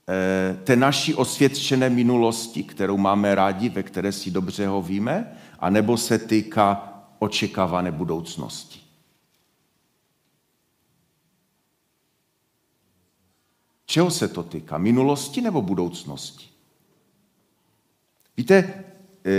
e, 0.10 0.58
té 0.64 0.76
naší 0.76 1.16
osvědčené 1.16 1.90
minulosti, 1.90 2.64
kterou 2.64 2.98
máme 2.98 3.36
rádi, 3.36 3.70
ve 3.70 3.84
které 3.84 4.12
si 4.12 4.32
dobře 4.32 4.68
ho 4.68 4.82
víme, 4.82 5.38
anebo 5.60 5.98
se 5.98 6.18
týká 6.18 6.94
očekávané 7.20 7.92
budoucnosti. 7.92 8.80
Čeho 13.86 14.12
se 14.12 14.28
to 14.28 14.44
týká? 14.44 14.78
Minulosti 14.78 15.42
nebo 15.42 15.62
budoucnosti? 15.62 16.46
Víte, 18.38 18.56
eh, 18.56 18.95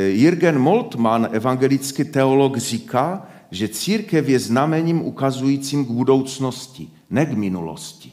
Jürgen 0.08 0.58
Moltmann, 0.58 1.28
evangelický 1.32 2.04
teolog, 2.04 2.56
říká, 2.56 3.26
že 3.50 3.68
církev 3.68 4.28
je 4.28 4.38
znamením 4.38 5.02
ukazujícím 5.02 5.84
k 5.84 5.90
budoucnosti, 5.90 6.90
ne 7.10 7.26
k 7.26 7.32
minulosti. 7.32 8.12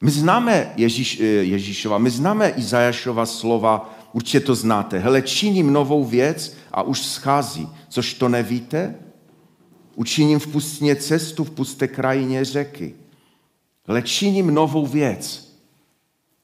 My 0.00 0.10
známe 0.10 0.72
Ježíš, 0.76 1.20
eh, 1.20 1.24
Ježíšova, 1.24 1.98
my 1.98 2.10
známe 2.10 2.48
Izajašova 2.48 3.26
slova, 3.26 3.94
určitě 4.12 4.40
to 4.40 4.54
znáte. 4.54 4.98
Hele, 4.98 5.22
činím 5.22 5.72
novou 5.72 6.04
věc 6.04 6.56
a 6.72 6.82
už 6.82 7.02
schází. 7.02 7.68
Což 7.88 8.14
to 8.14 8.28
nevíte? 8.28 8.94
Učiním 9.94 10.38
v 10.38 10.46
pustině 10.46 10.96
cestu, 10.96 11.44
v 11.44 11.50
pusté 11.50 11.88
krajině 11.88 12.44
řeky 12.44 12.94
ale 13.86 14.02
činím 14.02 14.54
novou 14.54 14.86
věc. 14.86 15.45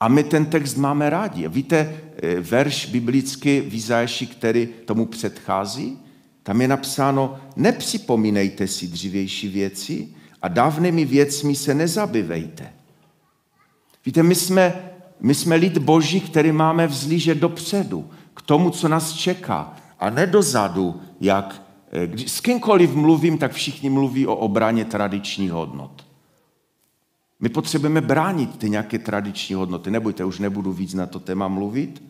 A 0.03 0.09
my 0.09 0.25
ten 0.25 0.47
text 0.47 0.77
máme 0.77 1.11
rádi. 1.11 1.49
Víte, 1.49 1.95
eh, 2.23 2.41
verš 2.41 2.87
biblický 2.87 3.61
v 3.61 3.75
Izajaši, 3.75 4.27
který 4.27 4.69
tomu 4.85 5.07
předchází? 5.07 5.99
Tam 6.43 6.61
je 6.61 6.69
napsáno, 6.69 7.39
nepřipomínejte 7.57 8.67
si 8.67 8.87
dřívější 8.87 9.49
věci 9.49 10.09
a 10.43 10.49
dávnými 10.49 11.05
věcmi 11.05 11.55
se 11.55 11.75
nezabývejte. 11.75 12.73
Víte, 14.07 14.23
my 14.23 14.35
jsme, 14.35 14.91
my 15.21 15.35
jsme 15.35 15.57
lid 15.57 15.79
boží, 15.79 16.21
který 16.21 16.53
máme 16.53 16.87
vzlížet 16.87 17.39
dopředu, 17.39 18.11
k 18.35 18.43
tomu, 18.43 18.71
co 18.71 18.89
nás 18.89 19.13
čeká, 19.13 19.77
a 19.99 20.11
ne 20.11 20.27
dozadu, 20.27 21.01
jak 21.21 21.63
eh, 21.93 22.07
když 22.07 22.33
s 22.33 22.41
kýmkoliv 22.41 22.95
mluvím, 22.95 23.39
tak 23.39 23.53
všichni 23.53 23.91
mluví 23.91 24.27
o 24.27 24.37
obraně 24.37 24.85
tradičních 24.85 25.53
hodnot. 25.53 26.12
My 27.43 27.49
potřebujeme 27.49 28.01
bránit 28.01 28.59
ty 28.59 28.71
nějaké 28.71 28.99
tradiční 28.99 29.55
hodnoty. 29.55 29.91
Nebojte, 29.91 30.25
už 30.25 30.39
nebudu 30.39 30.73
víc 30.73 30.95
na 30.95 31.07
to 31.07 31.21
téma 31.21 31.49
mluvit, 31.49 32.03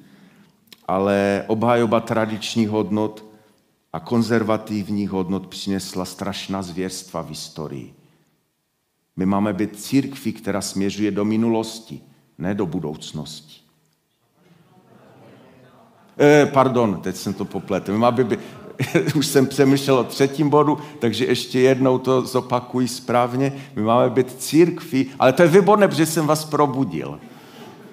ale 0.88 1.44
obhajoba 1.46 2.00
tradičních 2.00 2.68
hodnot 2.68 3.24
a 3.92 4.00
konzervativních 4.00 5.10
hodnot 5.10 5.46
přinesla 5.46 6.04
strašná 6.04 6.62
zvěrstva 6.62 7.22
v 7.22 7.28
historii. 7.28 7.94
My 9.16 9.26
máme 9.26 9.52
být 9.52 9.80
církví, 9.80 10.32
která 10.32 10.60
směřuje 10.60 11.10
do 11.10 11.24
minulosti, 11.24 12.00
ne 12.38 12.54
do 12.54 12.66
budoucnosti. 12.66 13.62
Eh, 16.18 16.46
pardon, 16.46 17.00
teď 17.00 17.16
jsem 17.16 17.34
to 17.34 17.44
popletl. 17.44 17.92
My 17.92 17.98
máme 17.98 18.24
být, 18.24 18.38
už 19.14 19.26
jsem 19.26 19.46
přemýšlel 19.46 19.98
o 19.98 20.04
třetím 20.04 20.50
bodu, 20.50 20.78
takže 20.98 21.26
ještě 21.26 21.60
jednou 21.60 21.98
to 21.98 22.22
zopakuji 22.26 22.88
správně. 22.88 23.52
My 23.76 23.82
máme 23.82 24.10
být 24.10 24.42
církví, 24.42 25.10
ale 25.18 25.32
to 25.32 25.42
je 25.42 25.48
výborné, 25.48 25.88
protože 25.88 26.06
jsem 26.06 26.26
vás 26.26 26.44
probudil. 26.44 27.20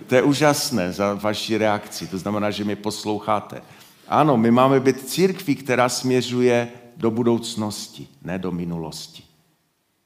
To 0.08 0.16
je 0.16 0.22
úžasné 0.22 0.92
za 0.92 1.14
vaši 1.14 1.58
reakci, 1.58 2.08
to 2.08 2.18
znamená, 2.18 2.52
že 2.52 2.64
mě 2.64 2.76
posloucháte. 2.76 3.62
Ano, 4.08 4.38
my 4.38 4.52
máme 4.52 4.80
být 4.80 5.10
církví, 5.10 5.56
která 5.56 5.90
směřuje 5.90 6.68
do 6.98 7.12
budoucnosti, 7.12 8.08
ne 8.24 8.40
do 8.40 8.52
minulosti. 8.52 9.24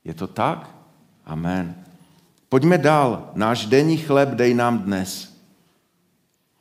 Je 0.06 0.14
to 0.14 0.28
tak? 0.28 0.70
Amen. 1.26 1.76
Pojďme 2.50 2.78
dál. 2.78 3.32
Náš 3.36 3.66
denní 3.66 3.98
chleb 3.98 4.30
dej 4.30 4.54
nám 4.54 4.80
dnes. 4.80 5.34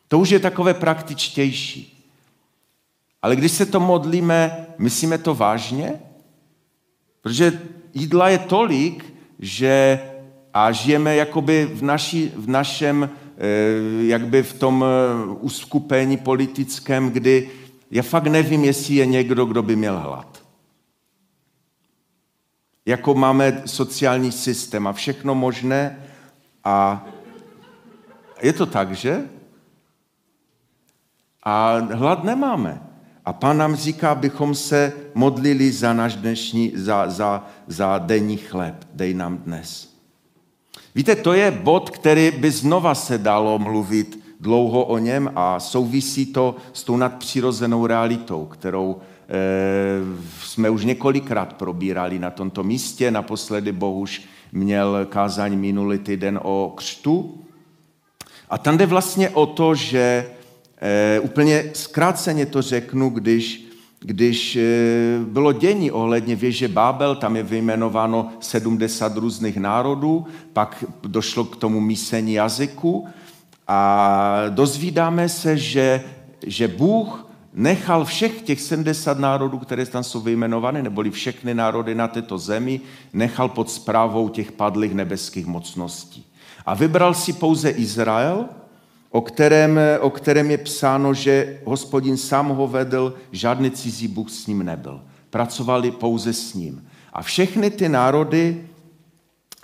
To 0.08 0.18
už 0.18 0.30
je 0.30 0.38
takové 0.38 0.74
praktičtější. 0.74 1.91
Ale 3.22 3.36
když 3.36 3.52
se 3.52 3.66
to 3.66 3.80
modlíme, 3.80 4.66
myslíme 4.78 5.18
to 5.18 5.34
vážně? 5.34 6.00
Protože 7.20 7.60
jídla 7.94 8.28
je 8.28 8.38
tolik, 8.38 9.14
že 9.38 10.00
a 10.54 10.72
žijeme 10.72 11.16
jakoby 11.16 11.64
v, 11.64 11.82
naši, 11.82 12.32
v 12.36 12.48
našem, 12.48 13.10
eh, 13.36 14.06
jakby 14.06 14.42
v 14.42 14.52
tom 14.52 14.84
eh, 14.84 15.24
uskupení 15.40 16.16
politickém, 16.16 17.10
kdy 17.10 17.50
já 17.90 18.02
fakt 18.02 18.26
nevím, 18.26 18.64
jestli 18.64 18.94
je 18.94 19.06
někdo, 19.06 19.44
kdo 19.44 19.62
by 19.62 19.76
měl 19.76 19.98
hlad. 19.98 20.42
jako 22.86 23.14
máme 23.14 23.62
sociální 23.66 24.32
systém 24.32 24.86
a 24.86 24.92
všechno 24.92 25.34
možné. 25.34 26.06
A 26.64 27.06
je 28.42 28.52
to 28.52 28.66
tak, 28.66 28.92
že? 28.92 29.28
A 31.42 31.78
hlad 31.78 32.24
nemáme. 32.24 32.91
A 33.24 33.32
pán 33.32 33.58
nám 33.58 33.76
říká, 33.76 34.10
abychom 34.10 34.54
se 34.54 34.92
modlili 35.14 35.72
za 35.72 35.92
náš 35.92 36.14
dnešní, 36.16 36.72
za, 36.74 37.10
za, 37.10 37.46
za 37.66 37.98
denní 37.98 38.36
chléb. 38.36 38.74
Dej 38.94 39.14
nám 39.14 39.38
dnes. 39.38 39.92
Víte, 40.94 41.16
to 41.16 41.32
je 41.32 41.50
bod, 41.50 41.90
který 41.90 42.30
by 42.30 42.50
znova 42.50 42.94
se 42.94 43.18
dalo 43.18 43.58
mluvit 43.58 44.24
dlouho 44.40 44.84
o 44.84 44.98
něm 44.98 45.32
a 45.34 45.60
souvisí 45.60 46.26
to 46.26 46.56
s 46.72 46.84
tou 46.84 46.96
nadpřirozenou 46.96 47.86
realitou, 47.86 48.46
kterou 48.46 48.96
e, 48.96 49.38
jsme 50.40 50.70
už 50.70 50.84
několikrát 50.84 51.52
probírali 51.52 52.18
na 52.18 52.30
tomto 52.30 52.62
místě. 52.62 53.10
Naposledy 53.10 53.72
Bohuž 53.72 54.22
měl 54.52 55.06
kázání 55.08 55.56
minulý 55.56 55.98
týden 55.98 56.40
o 56.42 56.72
křtu. 56.76 57.38
A 58.50 58.58
tam 58.58 58.78
jde 58.78 58.86
vlastně 58.86 59.30
o 59.30 59.46
to, 59.46 59.74
že 59.74 60.26
e, 60.82 61.20
úplně 61.20 61.64
zkráceně 61.72 62.46
to 62.46 62.62
řeknu, 62.62 63.10
když, 63.10 63.64
když 64.00 64.56
e, 64.56 64.60
bylo 65.24 65.52
dění 65.52 65.90
ohledně 65.90 66.36
věže 66.36 66.68
Bábel, 66.68 67.16
tam 67.16 67.36
je 67.36 67.42
vyjmenováno 67.42 68.32
70 68.40 69.16
různých 69.16 69.56
národů, 69.56 70.26
pak 70.52 70.84
došlo 71.02 71.44
k 71.44 71.56
tomu 71.56 71.80
mísení 71.80 72.32
jazyku 72.32 73.06
a 73.68 74.42
dozvídáme 74.48 75.28
se, 75.28 75.56
že, 75.56 76.02
že 76.46 76.68
Bůh 76.68 77.26
nechal 77.54 78.04
všech 78.04 78.42
těch 78.42 78.60
70 78.60 79.18
národů, 79.18 79.58
které 79.58 79.86
tam 79.86 80.04
jsou 80.04 80.20
vyjmenovány, 80.20 80.82
neboli 80.82 81.10
všechny 81.10 81.54
národy 81.54 81.94
na 81.94 82.08
této 82.08 82.38
zemi, 82.38 82.80
nechal 83.12 83.48
pod 83.48 83.70
zprávou 83.70 84.28
těch 84.28 84.52
padlých 84.52 84.94
nebeských 84.94 85.46
mocností. 85.46 86.26
A 86.66 86.74
vybral 86.74 87.14
si 87.14 87.32
pouze 87.32 87.70
Izrael, 87.70 88.48
o 89.12 89.20
kterém, 89.20 89.80
o 90.00 90.10
kterém 90.10 90.50
je 90.50 90.58
psáno, 90.58 91.14
že 91.14 91.60
hospodin 91.64 92.16
sám 92.16 92.48
ho 92.48 92.68
vedl, 92.68 93.14
žádný 93.32 93.70
cizí 93.70 94.08
Bůh 94.08 94.30
s 94.30 94.46
ním 94.46 94.62
nebyl. 94.62 95.00
Pracovali 95.30 95.90
pouze 95.90 96.32
s 96.32 96.54
ním. 96.54 96.88
A 97.12 97.22
všechny 97.22 97.70
ty 97.70 97.88
národy 97.88 98.64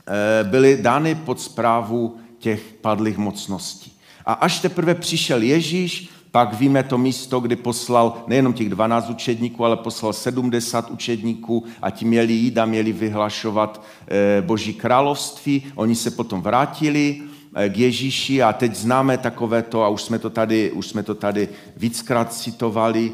eh, 0.06 0.44
byly 0.44 0.78
dány 0.82 1.14
pod 1.14 1.40
zprávu 1.40 2.16
těch 2.38 2.62
padlých 2.80 3.18
mocností. 3.18 3.92
A 4.26 4.32
až 4.32 4.60
teprve 4.60 4.94
přišel 4.94 5.42
Ježíš, 5.42 6.08
pak 6.30 6.54
víme 6.54 6.82
to 6.82 6.98
místo, 6.98 7.40
kdy 7.40 7.56
poslal 7.56 8.24
nejenom 8.26 8.52
těch 8.52 8.68
12 8.68 9.10
učedníků, 9.10 9.64
ale 9.64 9.76
poslal 9.76 10.12
70 10.12 10.90
učedníků 10.90 11.64
a 11.82 11.90
ti 11.90 12.04
měli 12.04 12.32
jít 12.32 12.58
a 12.58 12.64
měli 12.64 12.92
vyhlašovat 12.92 13.84
eh, 14.08 14.42
Boží 14.42 14.74
království. 14.74 15.62
Oni 15.74 15.94
se 15.94 16.10
potom 16.10 16.42
vrátili 16.42 17.22
k 17.68 17.76
Ježíši 17.76 18.42
a 18.42 18.52
teď 18.52 18.74
známe 18.74 19.18
takové 19.18 19.62
to, 19.62 19.82
a 19.82 19.88
už 19.88 20.02
jsme 20.02 20.18
to 20.18 20.30
tady, 20.30 20.70
už 20.72 20.86
jsme 20.86 21.02
to 21.02 21.14
tady 21.14 21.48
víckrát 21.76 22.32
citovali, 22.32 23.12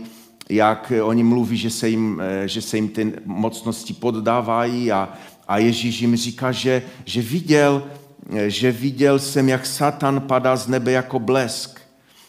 jak 0.49 0.93
oni 1.03 1.23
mluví, 1.23 1.57
že 1.57 1.71
se 1.71 1.89
jim, 1.89 2.23
eh, 2.25 2.49
že 2.49 2.63
se 2.63 2.77
jim 2.77 2.89
ty 2.89 3.13
mocnosti 3.25 3.93
poddávají 3.93 4.93
a, 4.93 5.09
a 5.49 5.59
Ježíš 5.59 6.01
jim 6.01 6.17
říká, 6.17 6.53
že, 6.53 6.83
že 7.05 7.23
viděl, 7.23 7.83
že 8.47 8.73
viděl 8.73 9.19
jsem, 9.19 9.49
jak 9.49 9.67
Satan 9.67 10.21
padá 10.21 10.57
z 10.57 10.69
nebe 10.69 10.93
jako 10.93 11.19
blesk. 11.19 11.81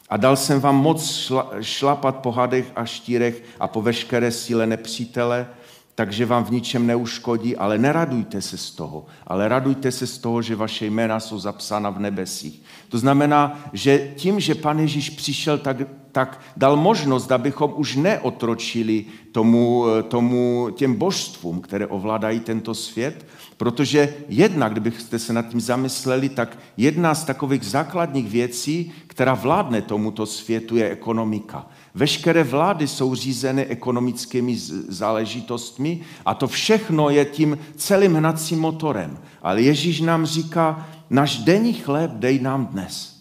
A 0.10 0.18
dal 0.18 0.36
jsem 0.36 0.60
vám 0.60 0.76
moc 0.76 1.12
šla, 1.12 1.52
šlapat 1.62 2.16
po 2.16 2.32
hadech 2.32 2.72
a 2.76 2.86
štírech 2.86 3.44
a 3.60 3.68
po 3.68 3.82
veškeré 3.82 4.32
síle 4.32 4.68
nepřítele, 4.68 5.48
takže 5.96 6.26
vám 6.26 6.44
v 6.44 6.52
ničem 6.52 6.88
neuškodí, 6.88 7.56
ale 7.56 7.78
neradujte 7.78 8.42
se 8.42 8.58
z 8.58 8.72
toho, 8.72 9.06
ale 9.28 9.48
radujte 9.48 9.92
se 9.92 10.08
z 10.08 10.18
toho, 10.18 10.42
že 10.42 10.56
vaše 10.56 10.86
jména 10.86 11.20
jsou 11.20 11.40
zapsána 11.40 11.90
v 11.90 12.00
nebesích. 12.00 12.62
To 12.90 12.98
znamená, 12.98 13.60
že 13.74 14.12
tím, 14.16 14.40
že 14.40 14.56
Pan 14.56 14.80
Ježíš 14.80 15.10
přišel, 15.10 15.58
tak, 15.58 15.78
tak 16.12 16.42
dal 16.58 16.78
možnost, 16.78 17.32
abychom 17.32 17.74
už 17.76 17.96
neotročili 17.96 19.06
tomu, 19.32 19.86
tomu 20.08 20.70
těm 20.76 20.94
božstvům, 20.94 21.62
které 21.62 21.88
ovládají 21.88 22.40
tento 22.40 22.74
svět, 22.76 23.26
Protože 23.58 24.14
jedna, 24.30 24.70
kdybyste 24.70 25.20
se 25.20 25.34
nad 25.34 25.48
tím 25.48 25.62
zamysleli, 25.62 26.30
tak 26.30 26.58
jedna 26.78 27.16
z 27.16 27.26
takových 27.26 27.64
základních 27.64 28.30
věcí, 28.30 28.92
která 29.08 29.34
vládne 29.34 29.82
tomuto 29.82 30.26
světu, 30.26 30.76
je 30.76 30.90
ekonomika. 30.90 31.68
Veškeré 31.96 32.44
vlády 32.44 32.88
jsou 32.88 33.16
řízeny 33.16 33.66
ekonomickými 33.66 34.58
záležitostmi 34.88 36.02
a 36.26 36.34
to 36.34 36.48
všechno 36.48 37.10
je 37.10 37.26
tím 37.26 37.58
celým 37.76 38.16
hnacím 38.16 38.60
motorem. 38.60 39.18
Ale 39.42 39.62
Ježíš 39.62 40.02
nám 40.02 40.26
říká, 40.26 40.88
náš 41.10 41.38
denní 41.38 41.74
chléb 41.74 42.12
dej 42.12 42.40
nám 42.40 42.66
dnes. 42.66 43.16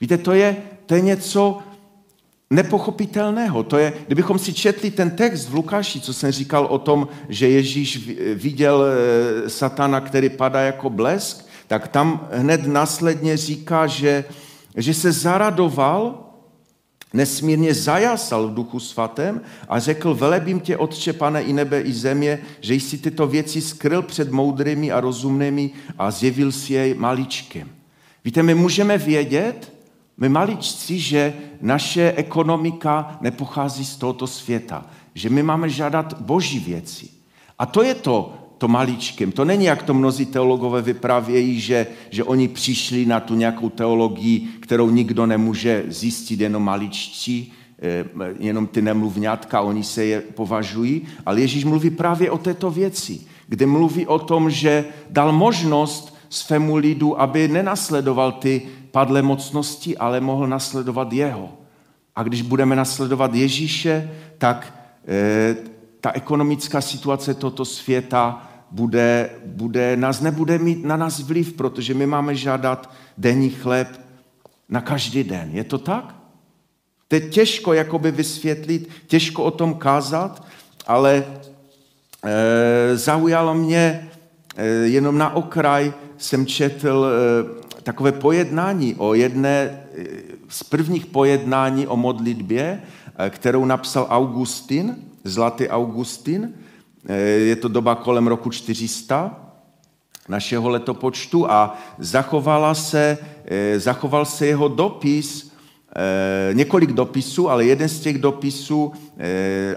Víte, 0.00 0.18
to 0.18 0.32
je, 0.32 0.56
to 0.86 0.94
je 0.94 1.00
něco, 1.00 1.58
nepochopitelného. 2.50 3.62
To 3.62 3.78
je, 3.78 3.92
kdybychom 4.06 4.38
si 4.38 4.52
četli 4.52 4.90
ten 4.90 5.10
text 5.10 5.48
v 5.48 5.54
Lukáši, 5.54 6.00
co 6.00 6.14
jsem 6.14 6.30
říkal 6.30 6.66
o 6.66 6.78
tom, 6.78 7.08
že 7.28 7.48
Ježíš 7.48 8.08
viděl 8.34 8.84
eh, 8.84 9.50
satana, 9.50 10.00
který 10.00 10.28
padá 10.28 10.60
jako 10.60 10.90
blesk, 10.90 11.46
tak 11.66 11.88
tam 11.88 12.28
hned 12.32 12.66
následně 12.66 13.36
říká, 13.36 13.86
že, 13.86 14.24
že 14.76 14.94
se 14.94 15.12
zaradoval, 15.12 16.25
nesmírně 17.16 17.74
zajasal 17.74 18.48
v 18.48 18.54
duchu 18.54 18.80
svatém 18.80 19.40
a 19.68 19.78
řekl, 19.78 20.14
velebím 20.14 20.60
tě, 20.60 20.76
Otče, 20.76 21.12
pane 21.12 21.42
i 21.42 21.52
nebe 21.52 21.80
i 21.80 21.92
země, 21.92 22.38
že 22.60 22.74
jsi 22.74 22.98
tyto 22.98 23.26
věci 23.26 23.60
skryl 23.60 24.02
před 24.02 24.32
moudrými 24.32 24.92
a 24.92 25.00
rozumnými 25.00 25.70
a 25.98 26.10
zjevil 26.10 26.52
si 26.52 26.72
jej 26.72 26.94
maličkem. 26.94 27.68
Víte, 28.24 28.42
my 28.42 28.54
můžeme 28.54 28.98
vědět, 28.98 29.72
my 30.18 30.28
maličci, 30.28 30.98
že 30.98 31.34
naše 31.60 32.12
ekonomika 32.16 33.18
nepochází 33.20 33.84
z 33.84 33.96
tohoto 33.96 34.26
světa, 34.26 34.86
že 35.14 35.30
my 35.30 35.42
máme 35.42 35.68
žádat 35.68 36.20
boží 36.20 36.58
věci. 36.58 37.08
A 37.58 37.66
to 37.66 37.82
je 37.82 37.94
to, 37.94 38.45
to 38.58 38.68
maličkem. 38.68 39.32
To 39.32 39.44
není, 39.44 39.64
jak 39.64 39.82
to 39.82 39.94
mnozí 39.94 40.26
teologové 40.26 40.82
vypravějí, 40.82 41.60
že, 41.60 41.86
že 42.10 42.24
oni 42.24 42.48
přišli 42.48 43.06
na 43.06 43.20
tu 43.20 43.34
nějakou 43.34 43.68
teologii, 43.68 44.40
kterou 44.60 44.90
nikdo 44.90 45.26
nemůže 45.26 45.84
zjistit, 45.88 46.40
jenom 46.40 46.62
maličci, 46.62 47.46
eh, 47.82 48.04
jenom 48.38 48.66
ty 48.66 48.82
nemluvňátka, 48.82 49.60
oni 49.60 49.84
se 49.84 50.04
je 50.04 50.20
považují, 50.20 51.02
ale 51.26 51.40
Ježíš 51.40 51.64
mluví 51.64 51.90
právě 51.90 52.30
o 52.30 52.38
této 52.38 52.70
věci, 52.70 53.20
kde 53.48 53.66
mluví 53.66 54.06
o 54.06 54.18
tom, 54.18 54.50
že 54.50 54.84
dal 55.10 55.32
možnost 55.32 56.16
svému 56.30 56.76
lidu, 56.76 57.20
aby 57.20 57.48
nenasledoval 57.48 58.32
ty 58.32 58.62
padlé 58.90 59.22
mocnosti, 59.22 59.96
ale 59.96 60.20
mohl 60.20 60.46
nasledovat 60.46 61.12
jeho. 61.12 61.52
A 62.16 62.22
když 62.22 62.42
budeme 62.42 62.76
nasledovat 62.76 63.34
Ježíše, 63.34 64.10
tak 64.38 64.74
e, 65.08 65.75
ta 66.06 66.12
ekonomická 66.12 66.80
situace 66.80 67.34
tohoto 67.34 67.64
světa 67.64 68.48
bude, 68.70 69.30
bude, 69.46 69.96
nás 69.96 70.20
nebude 70.20 70.58
mít 70.58 70.84
na 70.84 70.96
nás 70.96 71.20
vliv, 71.20 71.52
protože 71.52 71.94
my 71.94 72.06
máme 72.06 72.34
žádat 72.34 72.90
denní 73.18 73.50
chléb 73.50 74.00
na 74.68 74.80
každý 74.80 75.24
den. 75.24 75.50
Je 75.52 75.64
to 75.64 75.78
tak? 75.78 76.14
To 77.08 77.14
je 77.14 77.20
těžko 77.20 77.72
jakoby 77.72 78.10
vysvětlit, 78.10 78.90
těžko 79.06 79.44
o 79.44 79.50
tom 79.50 79.74
kázat, 79.74 80.46
ale 80.86 81.24
e, 82.24 82.96
zaujalo 82.96 83.54
mě, 83.54 84.10
e, 84.56 84.66
jenom 84.66 85.18
na 85.18 85.34
okraj 85.34 85.92
jsem 86.18 86.46
četl 86.46 87.06
e, 87.06 87.82
takové 87.82 88.12
pojednání 88.12 88.94
o 88.94 89.14
jedné 89.14 89.82
z 90.48 90.62
prvních 90.62 91.06
pojednání 91.06 91.86
o 91.86 91.96
modlitbě, 91.96 92.82
eh, 93.18 93.30
kterou 93.30 93.64
napsal 93.64 94.06
Augustin, 94.10 94.96
zlatý 95.28 95.68
Augustin. 95.68 96.54
Eh, 97.08 97.16
je 97.52 97.56
to 97.56 97.68
doba 97.68 97.94
kolem 97.94 98.26
roku 98.26 98.50
400 98.50 99.30
našeho 100.28 100.68
letopočtu 100.68 101.50
a 101.50 101.78
zachovala 101.98 102.74
se, 102.74 103.18
eh, 103.44 103.80
zachoval 103.80 104.24
se 104.24 104.46
jeho 104.46 104.68
dopis, 104.68 105.52
několik 106.52 106.92
dopisů, 106.92 107.50
ale 107.50 107.64
jeden 107.64 107.88
z 107.88 108.00
těch 108.00 108.18
dopisů 108.18 108.92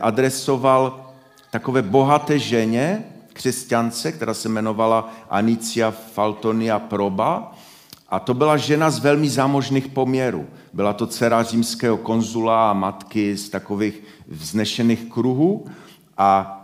adresoval 0.02 1.10
takové 1.52 1.82
bohaté 1.82 2.40
ženě, 2.40 3.04
křesťance, 3.34 4.12
která 4.12 4.34
se 4.34 4.48
jmenovala 4.50 5.14
Anicia 5.30 5.92
Faltonia 5.92 6.80
Proba 6.80 7.56
a 8.12 8.20
to 8.20 8.34
byla 8.34 8.58
žena 8.58 8.90
z 8.92 9.00
velmi 9.00 9.30
zámožných 9.30 9.88
poměrů. 9.88 10.48
Byla 10.74 10.94
to 10.94 11.08
dcera 11.08 11.44
římského 11.44 11.98
konzula 11.98 12.70
a 12.70 12.74
matky 12.74 13.38
z 13.38 13.50
takových 13.50 14.04
vznešených 14.28 15.06
kruhů. 15.06 15.66
A 16.18 16.56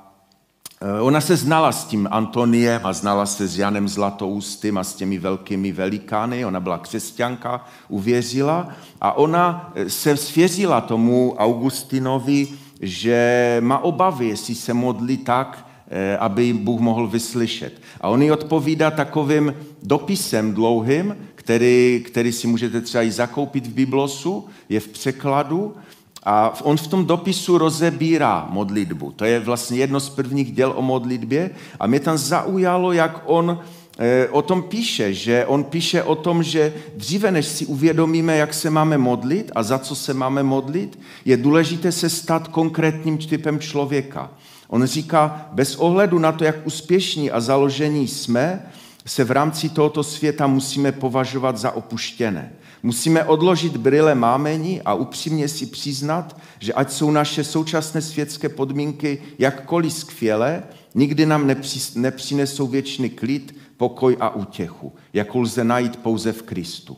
e, 0.81 1.01
ona 1.01 1.21
se 1.21 1.35
znala 1.35 1.71
s 1.71 1.85
tím 1.85 2.07
Antoniem 2.11 2.81
a 2.83 2.93
znala 2.93 3.25
se 3.25 3.47
s 3.47 3.57
Janem 3.57 3.87
Zlatoustým 3.87 4.77
a 4.77 4.83
s 4.83 4.93
těmi 4.95 5.17
velkými 5.17 5.71
velikány. 5.71 6.45
Ona 6.45 6.59
byla 6.59 6.77
křesťanka, 6.77 7.65
uvěřila 7.89 8.67
a 9.01 9.17
ona 9.17 9.71
e, 9.75 9.89
se 9.89 10.17
svěřila 10.17 10.81
tomu 10.81 11.35
Augustinovi, 11.37 12.47
že 12.81 13.57
má 13.63 13.79
obavy, 13.79 14.27
jestli 14.27 14.55
se 14.55 14.73
modlí 14.73 15.17
tak, 15.17 15.67
eh, 15.89 16.17
aby 16.17 16.53
Bůh 16.53 16.79
mohl 16.79 17.07
vyslyšet. 17.07 17.81
A 18.01 18.09
on 18.09 18.21
jí 18.21 18.31
odpovídá 18.31 18.91
takovým 18.91 19.53
dopisem 19.83 20.53
dlouhým, 20.53 21.15
který, 21.45 22.03
který 22.05 22.31
si 22.31 22.47
můžete 22.47 22.81
třeba 22.81 23.03
i 23.03 23.11
zakoupit 23.11 23.67
v 23.67 23.73
Biblosu, 23.73 24.45
je 24.69 24.79
v 24.79 24.87
překladu 24.87 25.75
a 26.23 26.53
on 26.63 26.77
v 26.77 26.87
tom 26.87 27.05
dopisu 27.05 27.57
rozebírá 27.57 28.47
modlitbu. 28.49 29.11
To 29.11 29.25
je 29.25 29.39
vlastně 29.39 29.77
jedno 29.77 29.99
z 29.99 30.09
prvních 30.09 30.51
děl 30.51 30.73
o 30.75 30.81
modlitbě 30.81 31.49
a 31.79 31.87
mě 31.87 31.99
tam 31.99 32.17
zaujalo, 32.17 32.91
jak 32.91 33.21
on 33.25 33.59
eh, 33.99 34.27
o 34.29 34.41
tom 34.41 34.63
píše, 34.63 35.13
že 35.13 35.45
on 35.45 35.63
píše 35.63 36.03
o 36.03 36.15
tom, 36.15 36.43
že 36.43 36.73
dříve 36.95 37.31
než 37.31 37.45
si 37.45 37.65
uvědomíme, 37.65 38.37
jak 38.37 38.53
se 38.53 38.69
máme 38.69 38.97
modlit 38.97 39.51
a 39.55 39.63
za 39.63 39.79
co 39.79 39.95
se 39.95 40.13
máme 40.13 40.43
modlit, 40.43 40.99
je 41.25 41.37
důležité 41.37 41.91
se 41.91 42.09
stát 42.09 42.47
konkrétním 42.47 43.17
typem 43.17 43.59
člověka. 43.59 44.31
On 44.67 44.85
říká, 44.85 45.49
bez 45.51 45.75
ohledu 45.75 46.19
na 46.19 46.31
to, 46.31 46.43
jak 46.43 46.67
úspěšní 46.67 47.31
a 47.31 47.39
založení 47.39 48.07
jsme, 48.07 48.65
se 49.05 49.23
v 49.23 49.31
rámci 49.31 49.69
tohoto 49.69 50.03
světa 50.03 50.47
musíme 50.47 50.91
považovat 50.91 51.57
za 51.57 51.71
opuštěné. 51.71 52.53
Musíme 52.83 53.23
odložit 53.23 53.77
brýle 53.77 54.15
mámení 54.15 54.81
a 54.81 54.93
upřímně 54.93 55.47
si 55.47 55.65
přiznat, 55.65 56.37
že 56.59 56.73
ať 56.73 56.91
jsou 56.91 57.11
naše 57.11 57.43
současné 57.43 58.01
světské 58.01 58.49
podmínky 58.49 59.21
jakkoliv 59.39 59.93
skvělé, 59.93 60.63
nikdy 60.95 61.25
nám 61.25 61.51
nepřinesou 61.95 62.67
věčný 62.67 63.09
klid, 63.09 63.55
pokoj 63.77 64.17
a 64.19 64.35
útěchu, 64.35 64.93
jakou 65.13 65.41
lze 65.41 65.63
najít 65.63 65.97
pouze 65.97 66.31
v 66.31 66.41
Kristu. 66.41 66.97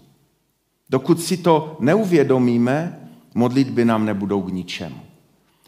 Dokud 0.90 1.22
si 1.22 1.38
to 1.38 1.78
neuvědomíme, 1.80 3.10
modlitby 3.34 3.86
nám 3.86 4.06
nebudou 4.06 4.42
k 4.42 4.54
ničemu. 4.54 5.00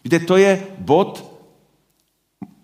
Víte, 0.04 0.20
to 0.20 0.38
je 0.38 0.68
bod 0.78 1.40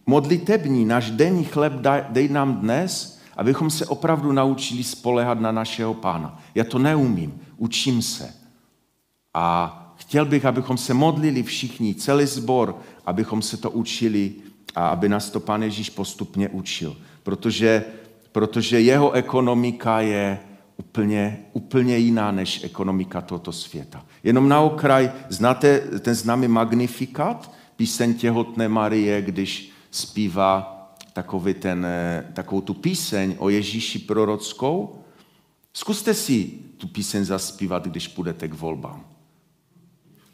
modlitební, 0.05 0.85
náš 0.85 1.11
denní 1.11 1.43
chleb 1.43 1.73
dej 2.09 2.29
nám 2.29 2.55
dnes, 2.55 3.14
abychom 3.35 3.69
se 3.69 3.85
opravdu 3.85 4.31
naučili 4.31 4.83
spolehat 4.83 5.39
na 5.39 5.51
našeho 5.51 5.93
pána. 5.93 6.39
Já 6.55 6.63
to 6.63 6.79
neumím, 6.79 7.39
učím 7.57 8.01
se. 8.01 8.33
A 9.33 9.81
chtěl 9.95 10.25
bych, 10.25 10.45
abychom 10.45 10.77
se 10.77 10.93
modlili 10.93 11.43
všichni, 11.43 11.95
celý 11.95 12.25
sbor, 12.25 12.77
abychom 13.05 13.41
se 13.41 13.57
to 13.57 13.71
učili 13.71 14.33
a 14.75 14.87
aby 14.87 15.09
nás 15.09 15.29
to 15.29 15.39
pán 15.39 15.63
Ježíš 15.63 15.89
postupně 15.89 16.49
učil. 16.49 16.97
Protože, 17.23 17.85
protože 18.31 18.81
jeho 18.81 19.11
ekonomika 19.11 19.99
je 19.99 20.39
úplně, 20.77 21.45
úplně 21.53 21.97
jiná 21.97 22.31
než 22.31 22.63
ekonomika 22.63 23.21
tohoto 23.21 23.51
světa. 23.51 24.05
Jenom 24.23 24.49
na 24.49 24.59
okraj, 24.59 25.11
znáte 25.29 25.79
ten 25.79 26.15
známý 26.15 26.47
magnifikát, 26.47 27.51
píseň 27.75 28.13
těhotné 28.13 28.67
Marie, 28.69 29.21
když 29.21 29.71
zpívá 29.91 30.74
takový 31.15 31.53
ten, 31.53 31.85
eh, 31.85 32.25
takovou 32.33 32.61
tu 32.61 32.73
píseň 32.73 33.35
o 33.37 33.49
Ježíši 33.49 33.99
prorockou. 33.99 34.95
Zkuste 35.73 36.13
si 36.13 36.51
tu 36.77 36.87
píseň 36.87 37.25
zaspívat, 37.25 37.87
když 37.87 38.07
půjdete 38.07 38.47
k 38.47 38.53
volbám. 38.53 39.05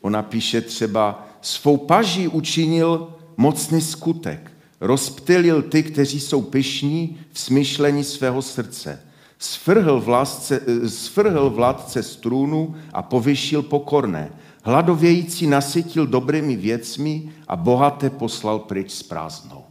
Ona 0.02 0.22
píše 0.22 0.62
třeba, 0.62 1.28
svou 1.42 1.78
paží 1.78 2.28
učinil 2.28 3.14
mocný 3.38 3.82
skutek, 3.82 4.52
rozptylil 4.82 5.62
ty, 5.62 5.84
kteří 5.84 6.20
jsou 6.20 6.42
pyšní 6.42 7.18
v 7.32 7.40
smyšlení 7.40 8.04
svého 8.04 8.42
srdce. 8.42 9.02
Svrhl, 9.40 10.02
vládce, 10.02 10.62
eh, 10.68 10.90
svrhl 10.90 11.50
vládce 11.50 12.04
z 12.04 12.16
trůnu 12.16 12.76
a 12.94 13.02
povyšil 13.02 13.62
pokorné. 13.62 14.34
Hladovějící 14.64 15.48
nasytil 15.48 16.08
dobrými 16.08 16.56
věcmi 16.56 17.30
a 17.48 17.56
bohaté 17.56 18.10
poslal 18.10 18.60
pryč 18.60 18.92
s 18.92 19.04
prázdnou. 19.04 19.71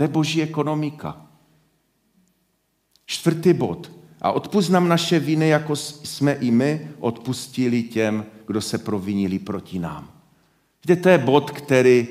To 0.00 0.04
je 0.04 0.08
boží 0.08 0.42
ekonomika. 0.42 1.26
Čtvrtý 3.06 3.52
bod. 3.52 3.92
A 4.20 4.32
odpust 4.32 4.70
nám 4.70 4.88
naše 4.88 5.18
viny, 5.18 5.48
jako 5.48 5.76
jsme 5.76 6.32
i 6.32 6.50
my 6.50 6.90
odpustili 6.98 7.82
těm, 7.82 8.24
kdo 8.46 8.60
se 8.60 8.78
provinili 8.78 9.38
proti 9.38 9.78
nám. 9.78 10.10
Víte, 10.84 11.02
to 11.02 11.08
je 11.08 11.18
bod, 11.18 11.50
který 11.50 12.08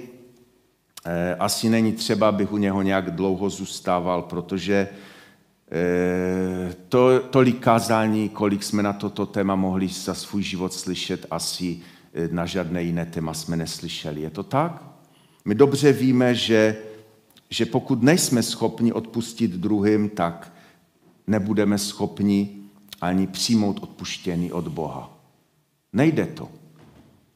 eh, 1.05 1.35
asi 1.35 1.69
není 1.69 1.91
třeba, 1.93 2.29
abych 2.29 2.51
u 2.51 2.57
něho 2.57 2.81
nějak 2.81 3.11
dlouho 3.11 3.49
zůstával, 3.49 4.21
protože 4.21 4.89
eh, 5.71 6.75
to, 6.89 7.19
tolik 7.19 7.59
kázání, 7.59 8.29
kolik 8.29 8.63
jsme 8.63 8.83
na 8.83 8.93
toto 8.93 9.25
téma 9.25 9.55
mohli 9.55 9.87
za 9.87 10.13
svůj 10.13 10.43
život 10.43 10.73
slyšet, 10.73 11.25
asi 11.31 11.79
eh, 12.13 12.27
na 12.31 12.45
žádné 12.45 12.83
jiné 12.83 13.05
téma 13.05 13.33
jsme 13.33 13.57
neslyšeli. 13.57 14.21
Je 14.21 14.29
to 14.29 14.43
tak? 14.43 14.83
My 15.45 15.55
dobře 15.55 15.93
víme, 15.93 16.35
že 16.35 16.77
že 17.49 17.65
pokud 17.65 18.03
nejsme 18.03 18.43
schopni 18.43 18.93
odpustit 18.93 19.51
druhým, 19.51 20.09
tak 20.09 20.53
nebudeme 21.27 21.77
schopni 21.77 22.55
ani 23.01 23.27
přijmout 23.27 23.79
odpuštění 23.83 24.51
od 24.51 24.67
Boha. 24.67 25.17
Nejde 25.93 26.25
to. 26.25 26.49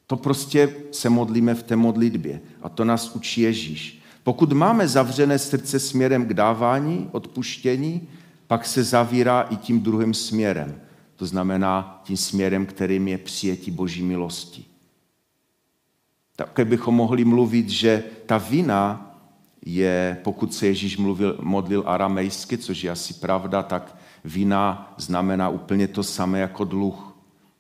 To 0.08 0.18
prostě 0.18 0.76
se 0.92 1.10
modlíme 1.10 1.56
v 1.56 1.64
té 1.64 1.76
modlitbě 1.76 2.42
a 2.62 2.70
to 2.70 2.86
nás 2.86 3.16
učí 3.16 3.42
Ježíš. 3.42 4.00
Pokud 4.24 4.52
máme 4.52 4.88
zavřené 4.88 5.40
srdce 5.40 5.80
směrem 5.80 6.26
k 6.26 6.34
dávání, 6.34 7.10
odpuštění, 7.12 8.08
pak 8.48 8.66
se 8.66 8.84
zavírá 8.84 9.42
i 9.42 9.56
tím 9.56 9.82
druhým 9.82 10.14
směrem. 10.14 10.82
To 11.16 11.26
znamená 11.26 12.02
tím 12.04 12.18
směrem, 12.18 12.66
kterým 12.66 13.08
je 13.08 13.18
přijetí 13.18 13.72
Boží 13.72 14.04
milosti. 14.04 14.66
Také 16.36 16.66
bychom 16.66 16.96
mohli 16.96 17.26
mluvit, 17.26 17.70
že 17.70 18.04
ta 18.26 18.38
vina 18.38 19.13
je, 19.66 20.18
pokud 20.24 20.54
se 20.54 20.68
Ježíš 20.68 20.98
mluvil, 20.98 21.38
modlil 21.42 21.84
aramejsky, 21.86 22.58
což 22.58 22.84
je 22.84 22.92
asi 22.92 23.14
pravda, 23.14 23.64
tak 23.64 23.98
vina 24.24 24.94
znamená 24.98 25.50
úplně 25.50 25.88
to 25.88 26.04
samé 26.04 26.40
jako 26.40 26.64
dluh. 26.64 27.18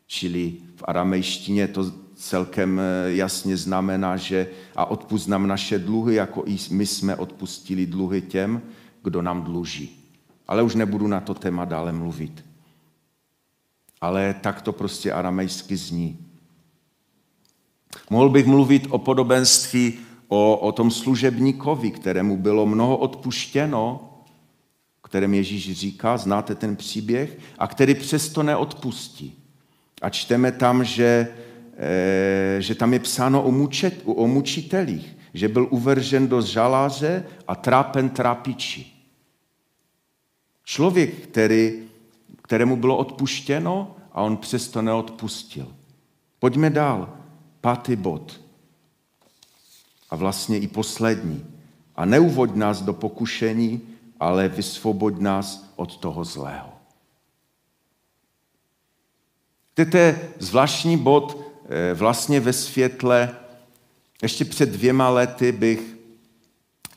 Čili 0.07 0.53
v 0.75 0.83
aramejštině 0.87 1.67
to 1.67 1.91
celkem 2.15 2.79
eh, 2.79 3.11
jasně 3.11 3.57
znamená, 3.57 4.17
že 4.17 4.47
a 4.75 4.85
odpust 4.85 5.27
nám 5.27 5.47
naše 5.47 5.79
dluhy, 5.79 6.15
jako 6.15 6.43
i 6.45 6.57
my 6.71 6.85
jsme 6.85 7.15
odpustili 7.15 7.85
dluhy 7.85 8.21
těm, 8.21 8.61
kdo 9.03 9.21
nám 9.21 9.41
dluží. 9.43 9.99
Ale 10.47 10.63
už 10.63 10.75
nebudu 10.75 11.07
na 11.07 11.19
to 11.19 11.33
téma 11.33 11.65
dále 11.65 11.91
mluvit. 11.91 12.45
Ale 14.01 14.35
tak 14.41 14.61
to 14.61 14.71
prostě 14.71 15.11
aramejsky 15.11 15.77
zní. 15.77 16.17
Mohl 18.09 18.29
bych 18.29 18.45
mluvit 18.45 18.87
o 18.89 18.97
podobenství 18.97 19.93
o, 20.33 20.57
o 20.57 20.71
tom 20.71 20.91
služebníkovi, 20.91 21.91
kterému 21.91 22.37
bylo 22.37 22.65
mnoho 22.65 22.97
odpuštěno, 22.97 24.09
kterém 25.13 25.33
Ježíš 25.33 25.79
říká, 25.79 26.17
znáte 26.17 26.55
ten 26.55 26.75
příběh, 26.75 27.37
a 27.59 27.67
který 27.67 27.95
přesto 27.95 28.43
neodpustí. 28.43 29.37
A 30.01 30.09
čteme 30.09 30.51
tam, 30.51 30.83
že, 30.83 31.27
e, 31.77 32.61
že 32.61 32.75
tam 32.75 32.93
je 32.93 32.99
psáno 32.99 33.43
o, 33.43 33.51
mučet, 33.51 34.01
o 34.05 34.27
mučitelích, 34.27 35.17
že 35.33 35.47
byl 35.47 35.67
uvržen 35.69 36.27
do 36.27 36.41
žaláře 36.41 37.25
a 37.47 37.55
trápen 37.55 38.09
trápiči. 38.09 38.85
Člověk, 40.63 41.27
který, 41.27 41.83
kterému 42.41 42.75
bylo 42.75 42.97
odpuštěno 42.97 43.95
a 44.11 44.21
on 44.21 44.37
přesto 44.37 44.81
neodpustil. 44.81 45.67
Pojďme 46.39 46.69
dál. 46.69 47.13
Pátý 47.61 47.95
bod 47.95 48.42
a 50.13 50.15
vlastně 50.15 50.57
i 50.57 50.67
poslední. 50.67 51.45
A 51.95 52.05
neuvoď 52.05 52.55
nás 52.55 52.81
do 52.81 52.93
pokušení, 52.93 53.81
ale 54.19 54.47
vysvoboď 54.47 55.17
nás 55.19 55.73
od 55.75 55.97
toho 55.97 56.23
zlého. 56.23 56.69
To 59.73 59.97
je 59.97 60.29
zvláštní 60.39 60.97
bod 60.97 61.37
eh, 61.69 61.93
vlastně 61.93 62.39
ve 62.39 62.53
světle. 62.53 63.35
Ještě 64.21 64.45
před 64.45 64.69
dvěma 64.69 65.09
lety 65.09 65.51
bych 65.51 65.81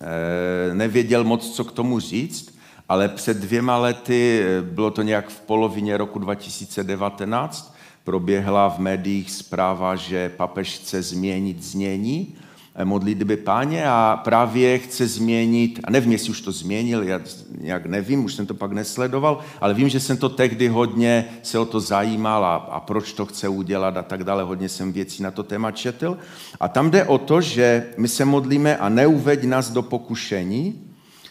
eh, 0.01 0.75
nevěděl 0.75 1.25
moc, 1.25 1.57
co 1.57 1.65
k 1.65 1.73
tomu 1.73 2.01
říct, 2.01 2.59
ale 2.89 3.09
před 3.09 3.37
dvěma 3.37 3.79
lety, 3.79 4.43
eh, 4.43 4.63
bylo 4.63 4.91
to 4.91 5.03
nějak 5.03 5.29
v 5.29 5.41
polovině 5.41 5.97
roku 5.97 6.19
2019, 6.19 7.77
proběhla 8.05 8.69
v 8.69 8.79
médiích 8.79 9.31
zpráva, 9.31 9.97
že 9.97 10.29
papež 10.29 10.79
chce 10.79 11.03
změnit 11.03 11.63
znění 11.63 12.37
modlitby 12.85 13.37
páně 13.37 13.85
a 13.87 14.21
právě 14.25 14.79
chce 14.79 15.07
změnit, 15.07 15.81
a 15.85 15.91
nevím, 15.91 16.13
jestli 16.13 16.31
už 16.31 16.41
to 16.41 16.53
změnil, 16.53 17.03
já 17.03 17.21
nějak 17.61 17.87
nevím, 17.87 18.25
už 18.25 18.35
jsem 18.35 18.47
to 18.47 18.55
pak 18.55 18.73
nesledoval, 18.73 19.39
ale 19.61 19.75
vím, 19.75 19.89
že 19.89 20.01
jsem 20.01 20.17
to 20.17 20.29
tehdy 20.29 20.69
hodně 20.69 21.25
se 21.43 21.59
o 21.59 21.65
to 21.65 21.81
zajímal 21.81 22.45
a, 22.45 22.55
a 22.55 22.81
proč 22.81 23.13
to 23.13 23.27
chce 23.27 23.49
udělat 23.49 23.97
a 23.97 24.03
tak 24.03 24.25
dále, 24.25 24.43
hodně 24.43 24.69
jsem 24.69 24.93
věcí 24.93 25.23
na 25.23 25.31
to 25.31 25.43
téma 25.43 25.71
četl. 25.71 26.19
A 26.61 26.69
tam 26.69 26.91
jde 26.91 27.05
o 27.05 27.19
to, 27.19 27.41
že 27.41 27.87
my 27.97 28.09
se 28.09 28.25
modlíme 28.25 28.77
a 28.77 28.89
neuveď 28.89 29.45
nás 29.45 29.71
do 29.71 29.83
pokušení, 29.83 30.87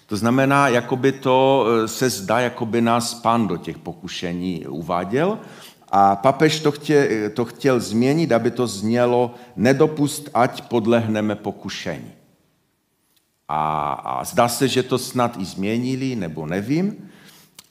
to 0.07 0.17
znamená, 0.17 0.67
jakoby 0.67 1.11
to 1.11 1.65
e, 1.67 1.87
se 1.87 2.09
zdá, 2.09 2.39
jakoby 2.39 2.81
nás 2.81 3.13
pán 3.13 3.47
do 3.47 3.57
těch 3.57 3.77
pokušení 3.77 4.67
uváděl, 4.67 5.39
a 5.91 6.15
papež 6.15 6.59
to, 6.59 6.71
chtě, 6.71 7.29
to 7.33 7.45
chtěl 7.45 7.79
změnit, 7.79 8.31
aby 8.31 8.51
to 8.51 8.67
znělo 8.67 9.33
nedopust, 9.55 10.29
ať 10.33 10.61
podlehneme 10.61 11.35
pokušení. 11.35 12.11
A, 13.47 13.93
a 13.93 14.23
zdá 14.23 14.47
se, 14.47 14.67
že 14.67 14.83
to 14.83 14.97
snad 14.97 15.37
i 15.37 15.45
změnili, 15.45 16.15
nebo 16.15 16.45
nevím, 16.45 17.09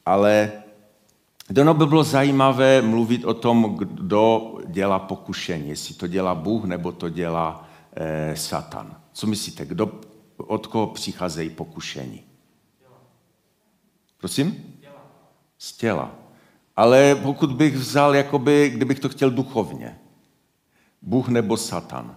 ale 0.06 0.52
Dono 1.50 1.74
by 1.74 1.86
bylo 1.86 2.04
zajímavé 2.04 2.82
mluvit 2.82 3.24
o 3.24 3.34
tom, 3.34 3.76
kdo 3.78 4.54
dělá 4.66 4.98
pokušení, 4.98 5.68
jestli 5.68 5.94
to 5.94 6.06
dělá 6.06 6.34
Bůh, 6.34 6.64
nebo 6.64 6.92
to 6.92 7.08
dělá 7.08 7.68
eh, 7.96 8.36
Satan. 8.36 8.96
Co 9.12 9.26
myslíte, 9.26 9.64
kdo, 9.66 10.00
od 10.36 10.66
koho 10.66 10.86
přicházejí 10.86 11.50
pokušení? 11.50 12.22
Prosím? 14.18 14.78
Z 15.58 15.72
těla. 15.72 16.23
Ale 16.76 17.14
pokud 17.14 17.52
bych 17.52 17.76
vzal, 17.76 18.14
jakoby, 18.14 18.70
kdybych 18.74 19.00
to 19.00 19.08
chtěl 19.08 19.30
duchovně, 19.30 19.98
Bůh 21.02 21.28
nebo 21.28 21.56
Satan. 21.56 22.16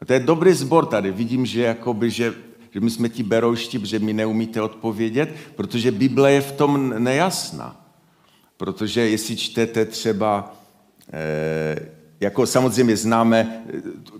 A 0.00 0.04
to 0.04 0.12
je 0.12 0.20
dobrý 0.20 0.52
zbor 0.52 0.86
tady. 0.86 1.12
Vidím, 1.12 1.46
že, 1.46 1.62
jakoby, 1.62 2.10
že, 2.10 2.34
že 2.70 2.80
my 2.80 2.90
jsme 2.90 3.08
ti 3.08 3.22
beroušti, 3.22 3.86
že 3.86 3.98
mi 3.98 4.12
neumíte 4.12 4.62
odpovědět, 4.62 5.34
protože 5.56 5.92
Bible 5.92 6.32
je 6.32 6.40
v 6.40 6.52
tom 6.52 7.04
nejasná. 7.04 7.86
Protože 8.56 9.08
jestli 9.08 9.36
čtete 9.36 9.84
třeba 9.84 10.56
eh, 11.12 12.03
jako 12.24 12.46
samozřejmě 12.46 12.96
známe, 12.96 13.64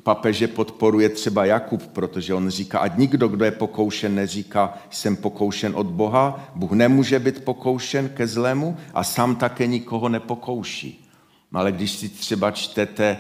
papeže 0.03 0.49
podporuje 0.49 1.09
třeba 1.09 1.45
Jakub, 1.45 1.87
protože 1.87 2.35
on 2.35 2.49
říká, 2.49 2.79
ať 2.79 2.97
nikdo, 2.97 3.29
kdo 3.29 3.45
je 3.45 3.51
pokoušen, 3.51 4.15
neříká, 4.15 4.79
jsem 4.91 5.17
pokoušen 5.17 5.73
od 5.77 5.87
Boha, 5.87 6.53
Bůh 6.55 6.73
nemůže 6.73 7.19
být 7.19 7.45
pokoušen 7.45 8.09
ke 8.09 8.27
zlému 8.27 8.77
a 8.95 9.05
sám 9.05 9.37
také 9.37 9.67
nikoho 9.67 10.09
nepokouší. 10.09 11.09
Ale 11.53 11.73
když 11.73 11.91
si 11.91 12.09
třeba 12.09 12.51
čtete, 12.51 13.17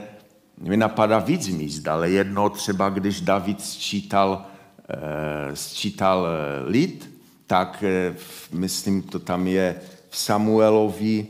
mi 0.60 0.76
napadá 0.76 1.18
víc 1.18 1.48
míst, 1.48 1.88
ale 1.88 2.10
jedno 2.10 2.50
třeba, 2.50 2.88
když 2.88 3.20
David 3.20 3.60
sčítal, 3.60 4.44
eh, 4.88 5.56
sčítal 5.56 6.26
eh, 6.26 6.68
lid, 6.68 7.10
tak 7.46 7.84
eh, 7.86 8.14
myslím, 8.52 9.02
to 9.02 9.18
tam 9.18 9.46
je 9.46 9.80
v 10.10 10.16
Samuelovi 10.18 11.26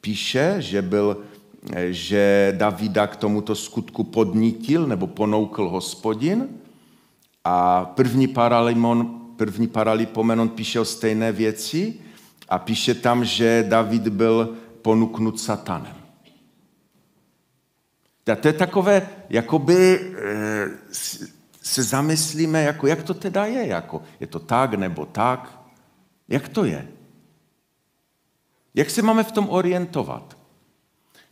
píše, 0.00 0.56
že 0.58 0.82
byl 0.82 1.16
že 1.90 2.54
Davida 2.56 3.06
k 3.06 3.16
tomuto 3.16 3.54
skutku 3.54 4.04
podnítil 4.04 4.86
nebo 4.86 5.06
ponoukl 5.06 5.68
hospodin 5.68 6.48
a 7.44 7.84
první, 7.84 8.28
paralimon, 8.28 9.20
první 9.36 9.68
paralipomenon 9.68 10.48
píše 10.48 10.80
o 10.80 10.84
stejné 10.84 11.32
věci 11.32 11.94
a 12.48 12.58
píše 12.58 12.94
tam, 12.94 13.24
že 13.24 13.66
David 13.68 14.08
byl 14.08 14.56
ponuknut 14.82 15.40
satanem. 15.40 15.96
A 18.32 18.36
to 18.36 18.48
je 18.48 18.52
takové, 18.52 19.08
jakoby 19.28 20.00
e, 20.00 20.68
se 21.62 21.82
zamyslíme, 21.82 22.62
jako, 22.62 22.86
jak 22.86 23.02
to 23.02 23.14
teda 23.14 23.46
je, 23.46 23.66
jako, 23.66 24.02
je 24.20 24.26
to 24.26 24.38
tak 24.38 24.74
nebo 24.74 25.06
tak, 25.06 25.60
jak 26.28 26.48
to 26.48 26.64
je? 26.64 26.88
Jak 28.74 28.90
se 28.90 29.02
máme 29.02 29.24
v 29.24 29.32
tom 29.32 29.48
orientovat? 29.50 30.35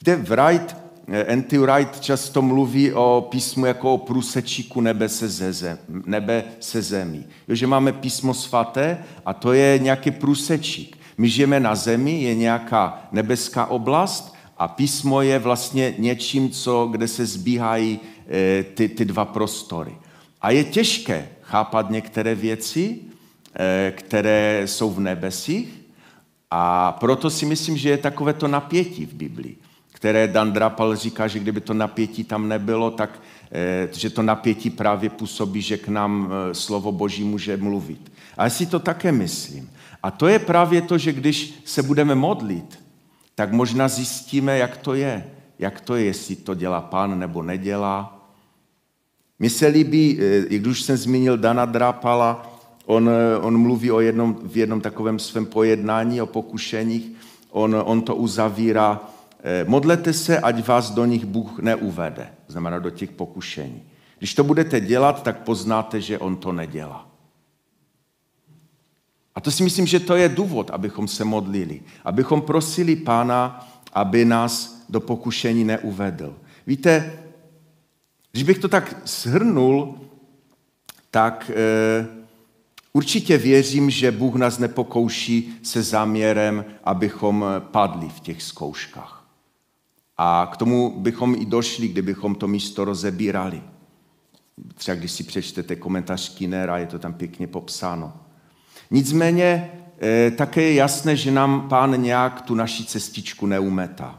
Kde 0.05 0.17
Wright, 0.17 0.77
eh, 1.09 1.25
N.T. 1.27 1.59
Wright 1.59 2.01
často 2.01 2.43
mluví 2.43 2.93
o 2.93 3.29
písmu 3.31 3.67
jako 3.67 3.95
o 3.95 3.99
průsečíku 3.99 4.81
nebe 4.81 5.09
se, 5.09 5.53
zem, 5.53 5.79
nebe 5.89 6.45
se 6.61 6.83
zemí. 6.83 7.27
Jo, 7.49 7.55
že 7.55 7.67
máme 7.67 7.93
písmo 7.93 8.35
svaté 8.35 8.99
a 9.27 9.35
to 9.35 9.53
je 9.53 9.79
nějaký 9.79 10.11
průsečík. 10.11 10.99
My 11.19 11.29
žijeme 11.29 11.61
na 11.61 11.75
zemi, 11.75 12.23
je 12.23 12.35
nějaká 12.35 13.09
nebeská 13.13 13.67
oblast 13.67 14.35
a 14.59 14.69
písmo 14.69 15.23
je 15.23 15.39
vlastně 15.39 15.95
něčím, 15.99 16.51
co, 16.51 16.89
kde 16.91 17.09
se 17.09 17.27
zbíhají 17.27 18.01
e, 18.29 18.63
ty, 18.63 18.89
ty 18.89 19.05
dva 19.05 19.25
prostory. 19.25 19.97
A 20.41 20.51
je 20.51 20.65
těžké 20.65 21.29
chápat 21.43 21.91
některé 21.91 22.35
věci, 22.35 22.99
e, 23.59 23.93
které 23.97 24.63
jsou 24.65 24.91
v 24.91 25.01
nebesích, 25.01 25.81
a 26.51 26.93
proto 26.93 27.31
si 27.31 27.47
myslím, 27.47 27.77
že 27.77 27.91
je 27.91 27.99
takové 27.99 28.33
to 28.33 28.49
napětí 28.49 29.07
v 29.07 29.15
Biblii 29.15 29.57
které 29.95 30.29
Dan 30.29 30.53
Drapal 30.53 30.97
říká, 30.97 31.29
že 31.29 31.39
kdyby 31.39 31.61
to 31.61 31.75
napětí 31.75 32.25
tam 32.25 32.49
nebylo, 32.49 32.91
tak 32.91 33.23
eh, 33.53 33.89
že 33.93 34.11
to 34.11 34.23
napětí 34.23 34.71
právě 34.71 35.11
působí, 35.11 35.63
že 35.63 35.77
k 35.77 35.89
nám 35.89 36.31
eh, 36.31 36.55
slovo 36.55 36.93
Boží 36.93 37.25
může 37.25 37.57
mluvit. 37.57 38.13
A 38.37 38.45
já 38.45 38.51
si 38.51 38.67
to 38.67 38.79
také 38.79 39.13
myslím. 39.13 39.71
A 40.03 40.11
to 40.11 40.27
je 40.27 40.39
právě 40.39 40.83
to, 40.83 40.99
že 40.99 41.13
když 41.13 41.63
se 41.65 41.83
budeme 41.83 42.15
modlit, 42.15 42.79
tak 43.35 43.53
možná 43.53 43.89
zjistíme, 43.89 44.59
jak 44.59 44.77
to 44.77 44.95
je. 44.95 45.25
Jak 45.59 45.81
to 45.81 45.95
je, 45.95 46.05
jestli 46.05 46.37
to 46.37 46.55
dělá 46.55 46.81
pán 46.81 47.19
nebo 47.19 47.43
nedělá. 47.43 48.27
Mně 49.39 49.51
se 49.51 49.67
líbí, 49.67 50.19
eh, 50.21 50.47
i 50.47 50.59
když 50.59 50.83
jsem 50.83 50.97
zmínil 50.97 51.39
Dana 51.39 51.65
Drápala, 51.65 52.51
on, 52.87 53.11
on 53.41 53.59
mluví 53.59 53.91
o 53.91 54.01
jednom, 54.01 54.39
v 54.43 54.57
jednom 54.57 54.81
takovém 54.81 55.19
svém 55.19 55.47
pojednání 55.47 56.23
o 56.23 56.27
pokušeních, 56.27 57.13
on, 57.51 57.83
on 57.85 58.03
to 58.03 58.17
uzavírá 58.17 59.14
modlete 59.67 60.13
se, 60.13 60.39
ať 60.39 60.67
vás 60.67 60.91
do 60.91 61.05
nich 61.05 61.25
Bůh 61.25 61.59
neuvede, 61.59 62.29
znamená 62.49 62.79
do 62.79 62.91
těch 62.91 63.11
pokušení. 63.11 63.83
Když 64.19 64.35
to 64.35 64.45
budete 64.45 64.81
dělat, 64.81 65.23
tak 65.23 65.39
poznáte, 65.39 66.01
že 66.01 66.19
on 66.19 66.37
to 66.37 66.53
nedělá. 66.53 67.09
A 69.35 69.41
to 69.41 69.51
si 69.51 69.63
myslím, 69.63 69.87
že 69.87 70.01
to 70.01 70.17
je 70.17 70.29
důvod, 70.29 70.71
abychom 70.71 71.09
se 71.09 71.25
modlili. 71.25 71.81
Abychom 72.05 72.43
prosili 72.43 72.97
Pána, 72.97 73.69
aby 73.93 74.25
nás 74.25 74.85
do 74.89 75.01
pokušení 75.01 75.65
neuvedl. 75.65 76.37
Víte, 76.67 77.19
když 78.33 78.43
bych 78.43 78.59
to 78.59 78.69
tak 78.69 78.97
shrnul, 79.07 80.01
tak 81.11 81.51
e, 81.51 82.07
určitě 82.93 83.39
věřím, 83.39 83.91
že 83.91 84.13
Bůh 84.13 84.35
nás 84.35 84.59
nepokouší 84.59 85.59
se 85.63 85.83
záměrem, 85.83 86.65
abychom 86.85 87.45
padli 87.59 88.09
v 88.09 88.21
těch 88.21 88.43
zkouškách. 88.43 89.14
A 90.19 90.51
k 90.53 90.57
tomu 90.57 91.01
bychom 91.01 91.35
i 91.35 91.45
došli, 91.45 91.89
kdybychom 91.89 92.35
to 92.35 92.49
místo 92.49 92.85
rozebírali. 92.85 93.63
Třeba 94.75 94.95
když 94.95 95.13
si 95.13 95.25
přečtete 95.25 95.77
komentář 95.77 96.35
Kinera, 96.35 96.79
je 96.79 96.87
to 96.87 96.99
tam 96.99 97.15
pěkně 97.15 97.47
popsáno. 97.47 98.13
Nicméně 98.91 99.71
eh, 100.01 100.31
také 100.31 100.63
je 100.63 100.75
jasné, 100.75 101.17
že 101.17 101.31
nám 101.31 101.69
pán 101.69 102.03
nějak 102.03 102.41
tu 102.41 102.55
naši 102.55 102.85
cestičku 102.85 103.47
neumetá 103.47 104.19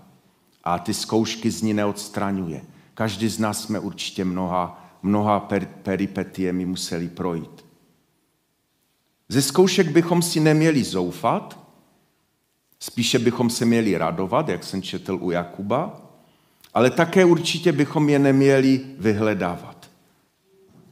a 0.64 0.80
ty 0.80 0.94
zkoušky 0.94 1.52
z 1.52 1.62
ní 1.62 1.74
neodstraňuje. 1.74 2.62
Každý 2.94 3.30
z 3.30 3.40
nás 3.40 3.64
jsme 3.64 3.80
určitě 3.80 4.26
mnoha, 4.26 4.86
mnoha 5.04 5.40
per, 5.40 5.66
peripetiemi 5.66 6.66
museli 6.66 7.10
projít. 7.10 7.66
Ze 9.30 9.42
zkoušek 9.42 9.92
bychom 9.92 10.22
si 10.22 10.40
neměli 10.40 10.84
zoufat, 10.84 11.65
Spíše 12.86 13.20
bychom 13.20 13.50
se 13.50 13.66
měli 13.66 13.98
radovat, 13.98 14.50
jak 14.50 14.64
jsem 14.64 14.82
četl 14.82 15.18
u 15.22 15.32
Jakuba, 15.32 16.02
ale 16.74 16.90
také 16.92 17.26
určitě 17.26 17.72
bychom 17.72 18.10
je 18.10 18.20
neměli 18.20 18.82
vyhledávat. 18.98 19.90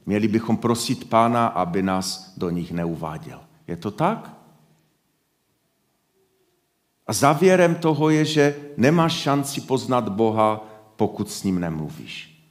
Měli 0.05 0.27
bychom 0.27 0.57
prosit 0.57 1.09
Pána, 1.09 1.47
aby 1.47 1.81
nás 1.81 2.33
do 2.37 2.49
nich 2.49 2.71
neuváděl. 2.71 3.39
Je 3.67 3.77
to 3.77 3.91
tak? 3.91 4.37
A 7.07 7.13
závěrem 7.13 7.75
toho 7.75 8.09
je, 8.09 8.25
že 8.25 8.55
nemáš 8.77 9.13
šanci 9.13 9.61
poznat 9.61 10.09
Boha, 10.09 10.65
pokud 10.95 11.31
s 11.31 11.43
ním 11.43 11.59
nemluvíš. 11.59 12.43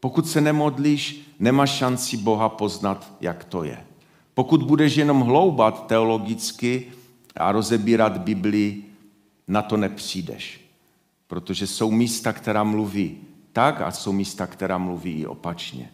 Pokud 0.00 0.28
se 0.28 0.40
nemodlíš, 0.40 1.34
nemáš 1.38 1.70
šanci 1.70 2.16
Boha 2.16 2.48
poznat, 2.48 3.12
jak 3.20 3.44
to 3.44 3.64
je. 3.64 3.86
Pokud 4.34 4.62
budeš 4.62 4.96
jenom 4.96 5.20
hloubat 5.20 5.86
teologicky 5.86 6.92
a 7.36 7.52
rozebírat 7.52 8.18
Biblii, 8.18 8.89
na 9.50 9.62
to 9.62 9.76
nepřijdeš. 9.76 10.60
Protože 11.26 11.66
jsou 11.66 11.90
místa, 11.90 12.32
která 12.32 12.64
mluví 12.64 13.18
tak 13.52 13.80
a 13.80 13.90
jsou 13.90 14.12
místa, 14.12 14.46
která 14.46 14.78
mluví 14.78 15.12
i 15.12 15.26
opačně. 15.26 15.90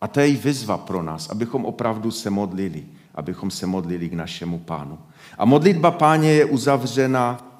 A 0.00 0.08
to 0.08 0.20
je 0.20 0.28
i 0.28 0.36
vyzva 0.36 0.78
pro 0.78 1.02
nás, 1.02 1.30
abychom 1.30 1.64
opravdu 1.64 2.10
se 2.10 2.30
modlili, 2.30 2.86
abychom 3.14 3.50
se 3.50 3.66
modlili 3.66 4.08
k 4.08 4.12
našemu 4.12 4.58
pánu. 4.58 4.98
A 5.38 5.44
modlitba 5.44 5.90
páně 5.90 6.32
je 6.32 6.44
uzavřena 6.44 7.52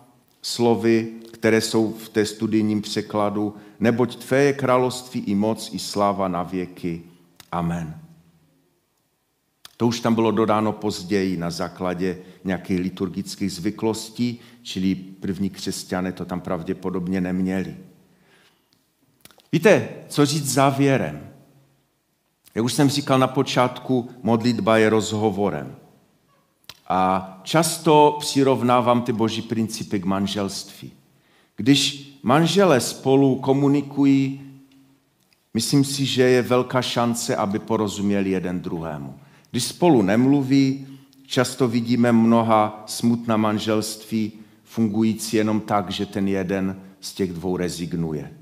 slovy, 0.42 1.12
které 1.32 1.60
jsou 1.60 1.92
v 1.92 2.08
té 2.08 2.26
studijním 2.26 2.82
překladu, 2.82 3.54
neboť 3.80 4.16
tvé 4.16 4.42
je 4.42 4.52
království 4.52 5.20
i 5.20 5.34
moc 5.34 5.70
i 5.72 5.78
sláva 5.78 6.28
na 6.28 6.42
věky. 6.42 7.02
Amen. 7.52 8.05
To 9.76 9.86
už 9.86 10.00
tam 10.00 10.14
bylo 10.14 10.30
dodáno 10.30 10.72
později 10.72 11.36
na 11.36 11.50
základě 11.50 12.18
nějakých 12.44 12.80
liturgických 12.80 13.52
zvyklostí, 13.52 14.40
čili 14.62 14.94
první 14.94 15.50
křesťané 15.50 16.12
to 16.12 16.24
tam 16.24 16.40
pravděpodobně 16.40 17.20
neměli. 17.20 17.76
Víte, 19.52 19.88
co 20.08 20.26
říct 20.26 20.52
závěrem? 20.52 21.30
Jak 22.54 22.64
už 22.64 22.72
jsem 22.72 22.88
říkal 22.88 23.18
na 23.18 23.26
počátku, 23.26 24.10
modlitba 24.22 24.78
je 24.78 24.90
rozhovorem. 24.90 25.76
A 26.88 27.40
často 27.42 28.16
přirovnávám 28.20 29.02
ty 29.02 29.12
boží 29.12 29.42
principy 29.42 30.00
k 30.00 30.04
manželství. 30.04 30.92
Když 31.56 32.12
manžele 32.22 32.80
spolu 32.80 33.36
komunikují, 33.36 34.40
myslím 35.54 35.84
si, 35.84 36.06
že 36.06 36.22
je 36.22 36.42
velká 36.42 36.82
šance, 36.82 37.36
aby 37.36 37.58
porozuměli 37.58 38.30
jeden 38.30 38.60
druhému. 38.60 39.14
Když 39.56 39.64
spolu 39.64 40.02
nemluví, 40.02 40.86
často 41.26 41.68
vidíme 41.68 42.12
mnoha 42.12 42.84
smutná 42.86 43.36
manželství 43.36 44.32
fungující 44.64 45.36
jenom 45.36 45.60
tak, 45.60 45.90
že 45.90 46.06
ten 46.06 46.28
jeden 46.28 46.80
z 47.00 47.12
těch 47.12 47.32
dvou 47.32 47.56
rezignuje. 47.56 48.32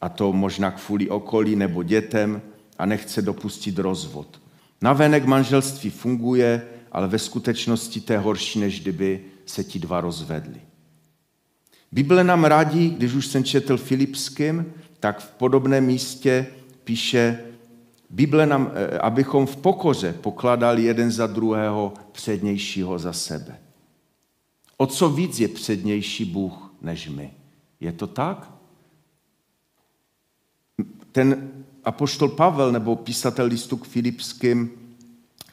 A 0.00 0.08
to 0.08 0.32
možná 0.32 0.70
kvůli 0.70 1.08
okolí 1.08 1.56
nebo 1.56 1.82
dětem 1.82 2.42
a 2.78 2.86
nechce 2.86 3.22
dopustit 3.22 3.78
rozvod. 3.78 4.40
Navenek 4.82 5.24
manželství 5.24 5.90
funguje, 5.90 6.62
ale 6.92 7.08
ve 7.08 7.18
skutečnosti 7.18 8.00
to 8.00 8.12
je 8.12 8.18
horší, 8.18 8.58
než 8.58 8.80
kdyby 8.80 9.24
se 9.46 9.64
ti 9.64 9.78
dva 9.78 10.00
rozvedli. 10.00 10.60
Bible 11.92 12.24
nám 12.24 12.44
radí, 12.44 12.90
když 12.90 13.12
už 13.12 13.26
jsem 13.26 13.44
četl 13.44 13.76
Filipským, 13.76 14.66
tak 15.00 15.20
v 15.20 15.30
podobném 15.30 15.86
místě 15.86 16.46
píše, 16.84 17.49
Bible 18.10 18.46
nám, 18.46 18.70
eh, 18.74 18.98
abychom 18.98 19.46
v 19.46 19.56
pokoře 19.56 20.12
pokladali 20.12 20.82
jeden 20.82 21.10
za 21.10 21.26
druhého 21.26 21.94
přednějšího 22.12 22.98
za 22.98 23.12
sebe. 23.12 23.58
O 24.76 24.86
co 24.86 25.10
víc 25.10 25.40
je 25.40 25.48
přednější 25.48 26.24
Bůh 26.24 26.74
než 26.82 27.08
my? 27.08 27.30
Je 27.80 27.92
to 27.92 28.06
tak? 28.06 28.50
Ten 31.12 31.50
apoštol 31.84 32.28
Pavel 32.28 32.72
nebo 32.72 32.96
písatel 32.96 33.46
listu 33.46 33.76
k 33.76 33.86
Filipským 33.86 34.70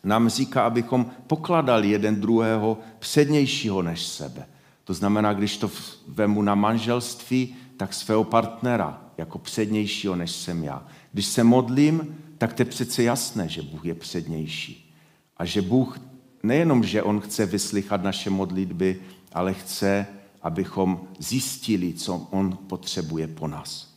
nám 0.04 0.30
říká, 0.30 0.66
abychom 0.66 1.12
pokladali 1.28 1.90
jeden 1.90 2.22
druhého 2.22 2.78
přednějšího 3.00 3.82
než 3.82 4.06
sebe. 4.06 4.46
To 4.84 4.94
znamená, 4.94 5.34
když 5.34 5.58
to 5.58 5.72
vemu 6.08 6.42
na 6.42 6.56
manželství, 6.56 7.56
tak 7.78 7.94
svého 7.94 8.24
partnera 8.24 9.02
jako 9.18 9.38
přednějšího, 9.40 10.16
než 10.16 10.32
jsem 10.32 10.64
já. 10.64 10.88
Když 11.14 11.26
se 11.26 11.44
modlím, 11.44 12.16
tak 12.38 12.54
to 12.54 12.62
je 12.62 12.66
přece 12.66 13.04
jasné, 13.04 13.50
že 13.50 13.62
Bůh 13.62 13.86
je 13.86 13.96
přednější. 13.96 14.96
A 15.38 15.46
že 15.46 15.62
Bůh 15.62 16.00
nejenom, 16.44 16.84
že 16.84 17.04
On 17.04 17.20
chce 17.20 17.46
vyslychat 17.46 18.04
naše 18.04 18.30
modlitby, 18.30 19.02
ale 19.34 19.54
chce, 19.54 20.06
abychom 20.42 21.02
zjistili, 21.20 21.94
co 21.94 22.28
On 22.32 22.58
potřebuje 22.68 23.28
po 23.28 23.48
nás. 23.48 23.94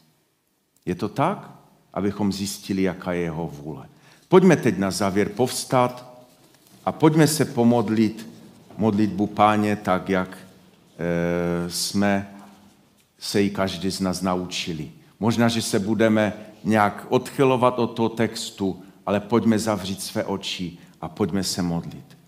Je 0.87 0.95
to 0.95 1.09
tak? 1.09 1.51
Abychom 1.95 2.33
zjistili, 2.33 2.83
jaká 2.83 3.13
je 3.13 3.21
jeho 3.21 3.47
vůle. 3.47 3.89
Pojďme 4.29 4.57
teď 4.57 4.79
na 4.79 4.91
závěr 4.91 5.29
povstat 5.29 6.25
a 6.85 6.93
pojďme 6.93 7.27
se 7.27 7.45
pomodlit 7.45 8.29
modlitbu 8.79 9.27
páně 9.27 9.77
tak, 9.77 10.09
jak 10.09 10.39
e, 10.39 11.71
jsme 11.71 12.35
se 13.19 13.41
ji 13.41 13.51
každý 13.51 13.91
z 13.91 14.01
nás 14.01 14.23
naučili. 14.23 14.91
Možná, 15.21 15.49
že 15.49 15.63
se 15.63 15.79
budeme 15.79 16.33
nějak 16.65 17.07
odchylovat 17.09 17.79
od 17.79 17.87
toho 17.87 18.09
textu, 18.09 18.83
ale 19.07 19.21
pojďme 19.21 19.59
zavřít 19.59 20.03
své 20.03 20.25
oči 20.25 20.79
a 21.01 21.09
pojďme 21.09 21.45
se 21.45 21.63
modlit. 21.63 22.19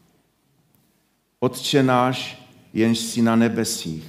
Otče 1.40 1.82
náš, 1.82 2.48
jenž 2.74 2.98
jsi 2.98 3.22
na 3.22 3.36
nebesích, 3.36 4.06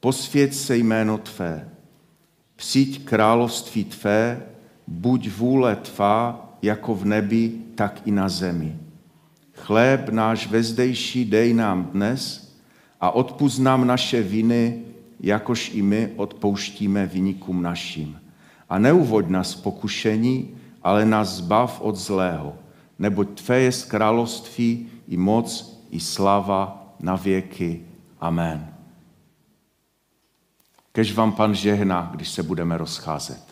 posvěť 0.00 0.54
se 0.54 0.76
jméno 0.76 1.18
Tvé, 1.18 1.68
přijď 2.56 3.04
království 3.04 3.84
Tvé, 3.84 4.42
buď 4.86 5.30
vůle 5.30 5.76
Tvá, 5.76 6.48
jako 6.62 6.94
v 6.94 7.04
nebi, 7.04 7.52
tak 7.74 8.02
i 8.04 8.10
na 8.10 8.28
zemi. 8.28 8.76
Chléb 9.54 10.08
náš 10.08 10.46
vezdejší 10.46 11.24
dej 11.24 11.54
nám 11.54 11.84
dnes 11.84 12.52
a 13.00 13.10
odpust 13.10 13.58
nám 13.58 13.86
naše 13.86 14.22
viny, 14.22 14.82
jakož 15.20 15.70
i 15.74 15.82
my 15.82 16.12
odpouštíme 16.16 17.06
vynikům 17.06 17.62
našim. 17.62 18.21
A 18.72 18.78
neuvoď 18.78 19.28
nás 19.28 19.54
pokušení, 19.54 20.56
ale 20.82 21.04
nás 21.04 21.28
zbav 21.28 21.80
od 21.80 21.96
zlého, 21.96 22.56
neboť 22.98 23.44
Tvé 23.44 23.60
je 23.60 23.72
království 23.88 24.88
i 25.08 25.16
moc, 25.16 25.76
i 25.90 26.00
slava 26.00 26.96
na 27.00 27.16
věky. 27.16 27.84
Amen. 28.20 28.74
Kež 30.92 31.12
vám 31.12 31.32
pan 31.32 31.54
žehná, 31.54 32.08
když 32.14 32.28
se 32.28 32.42
budeme 32.42 32.78
rozcházet. 32.78 33.51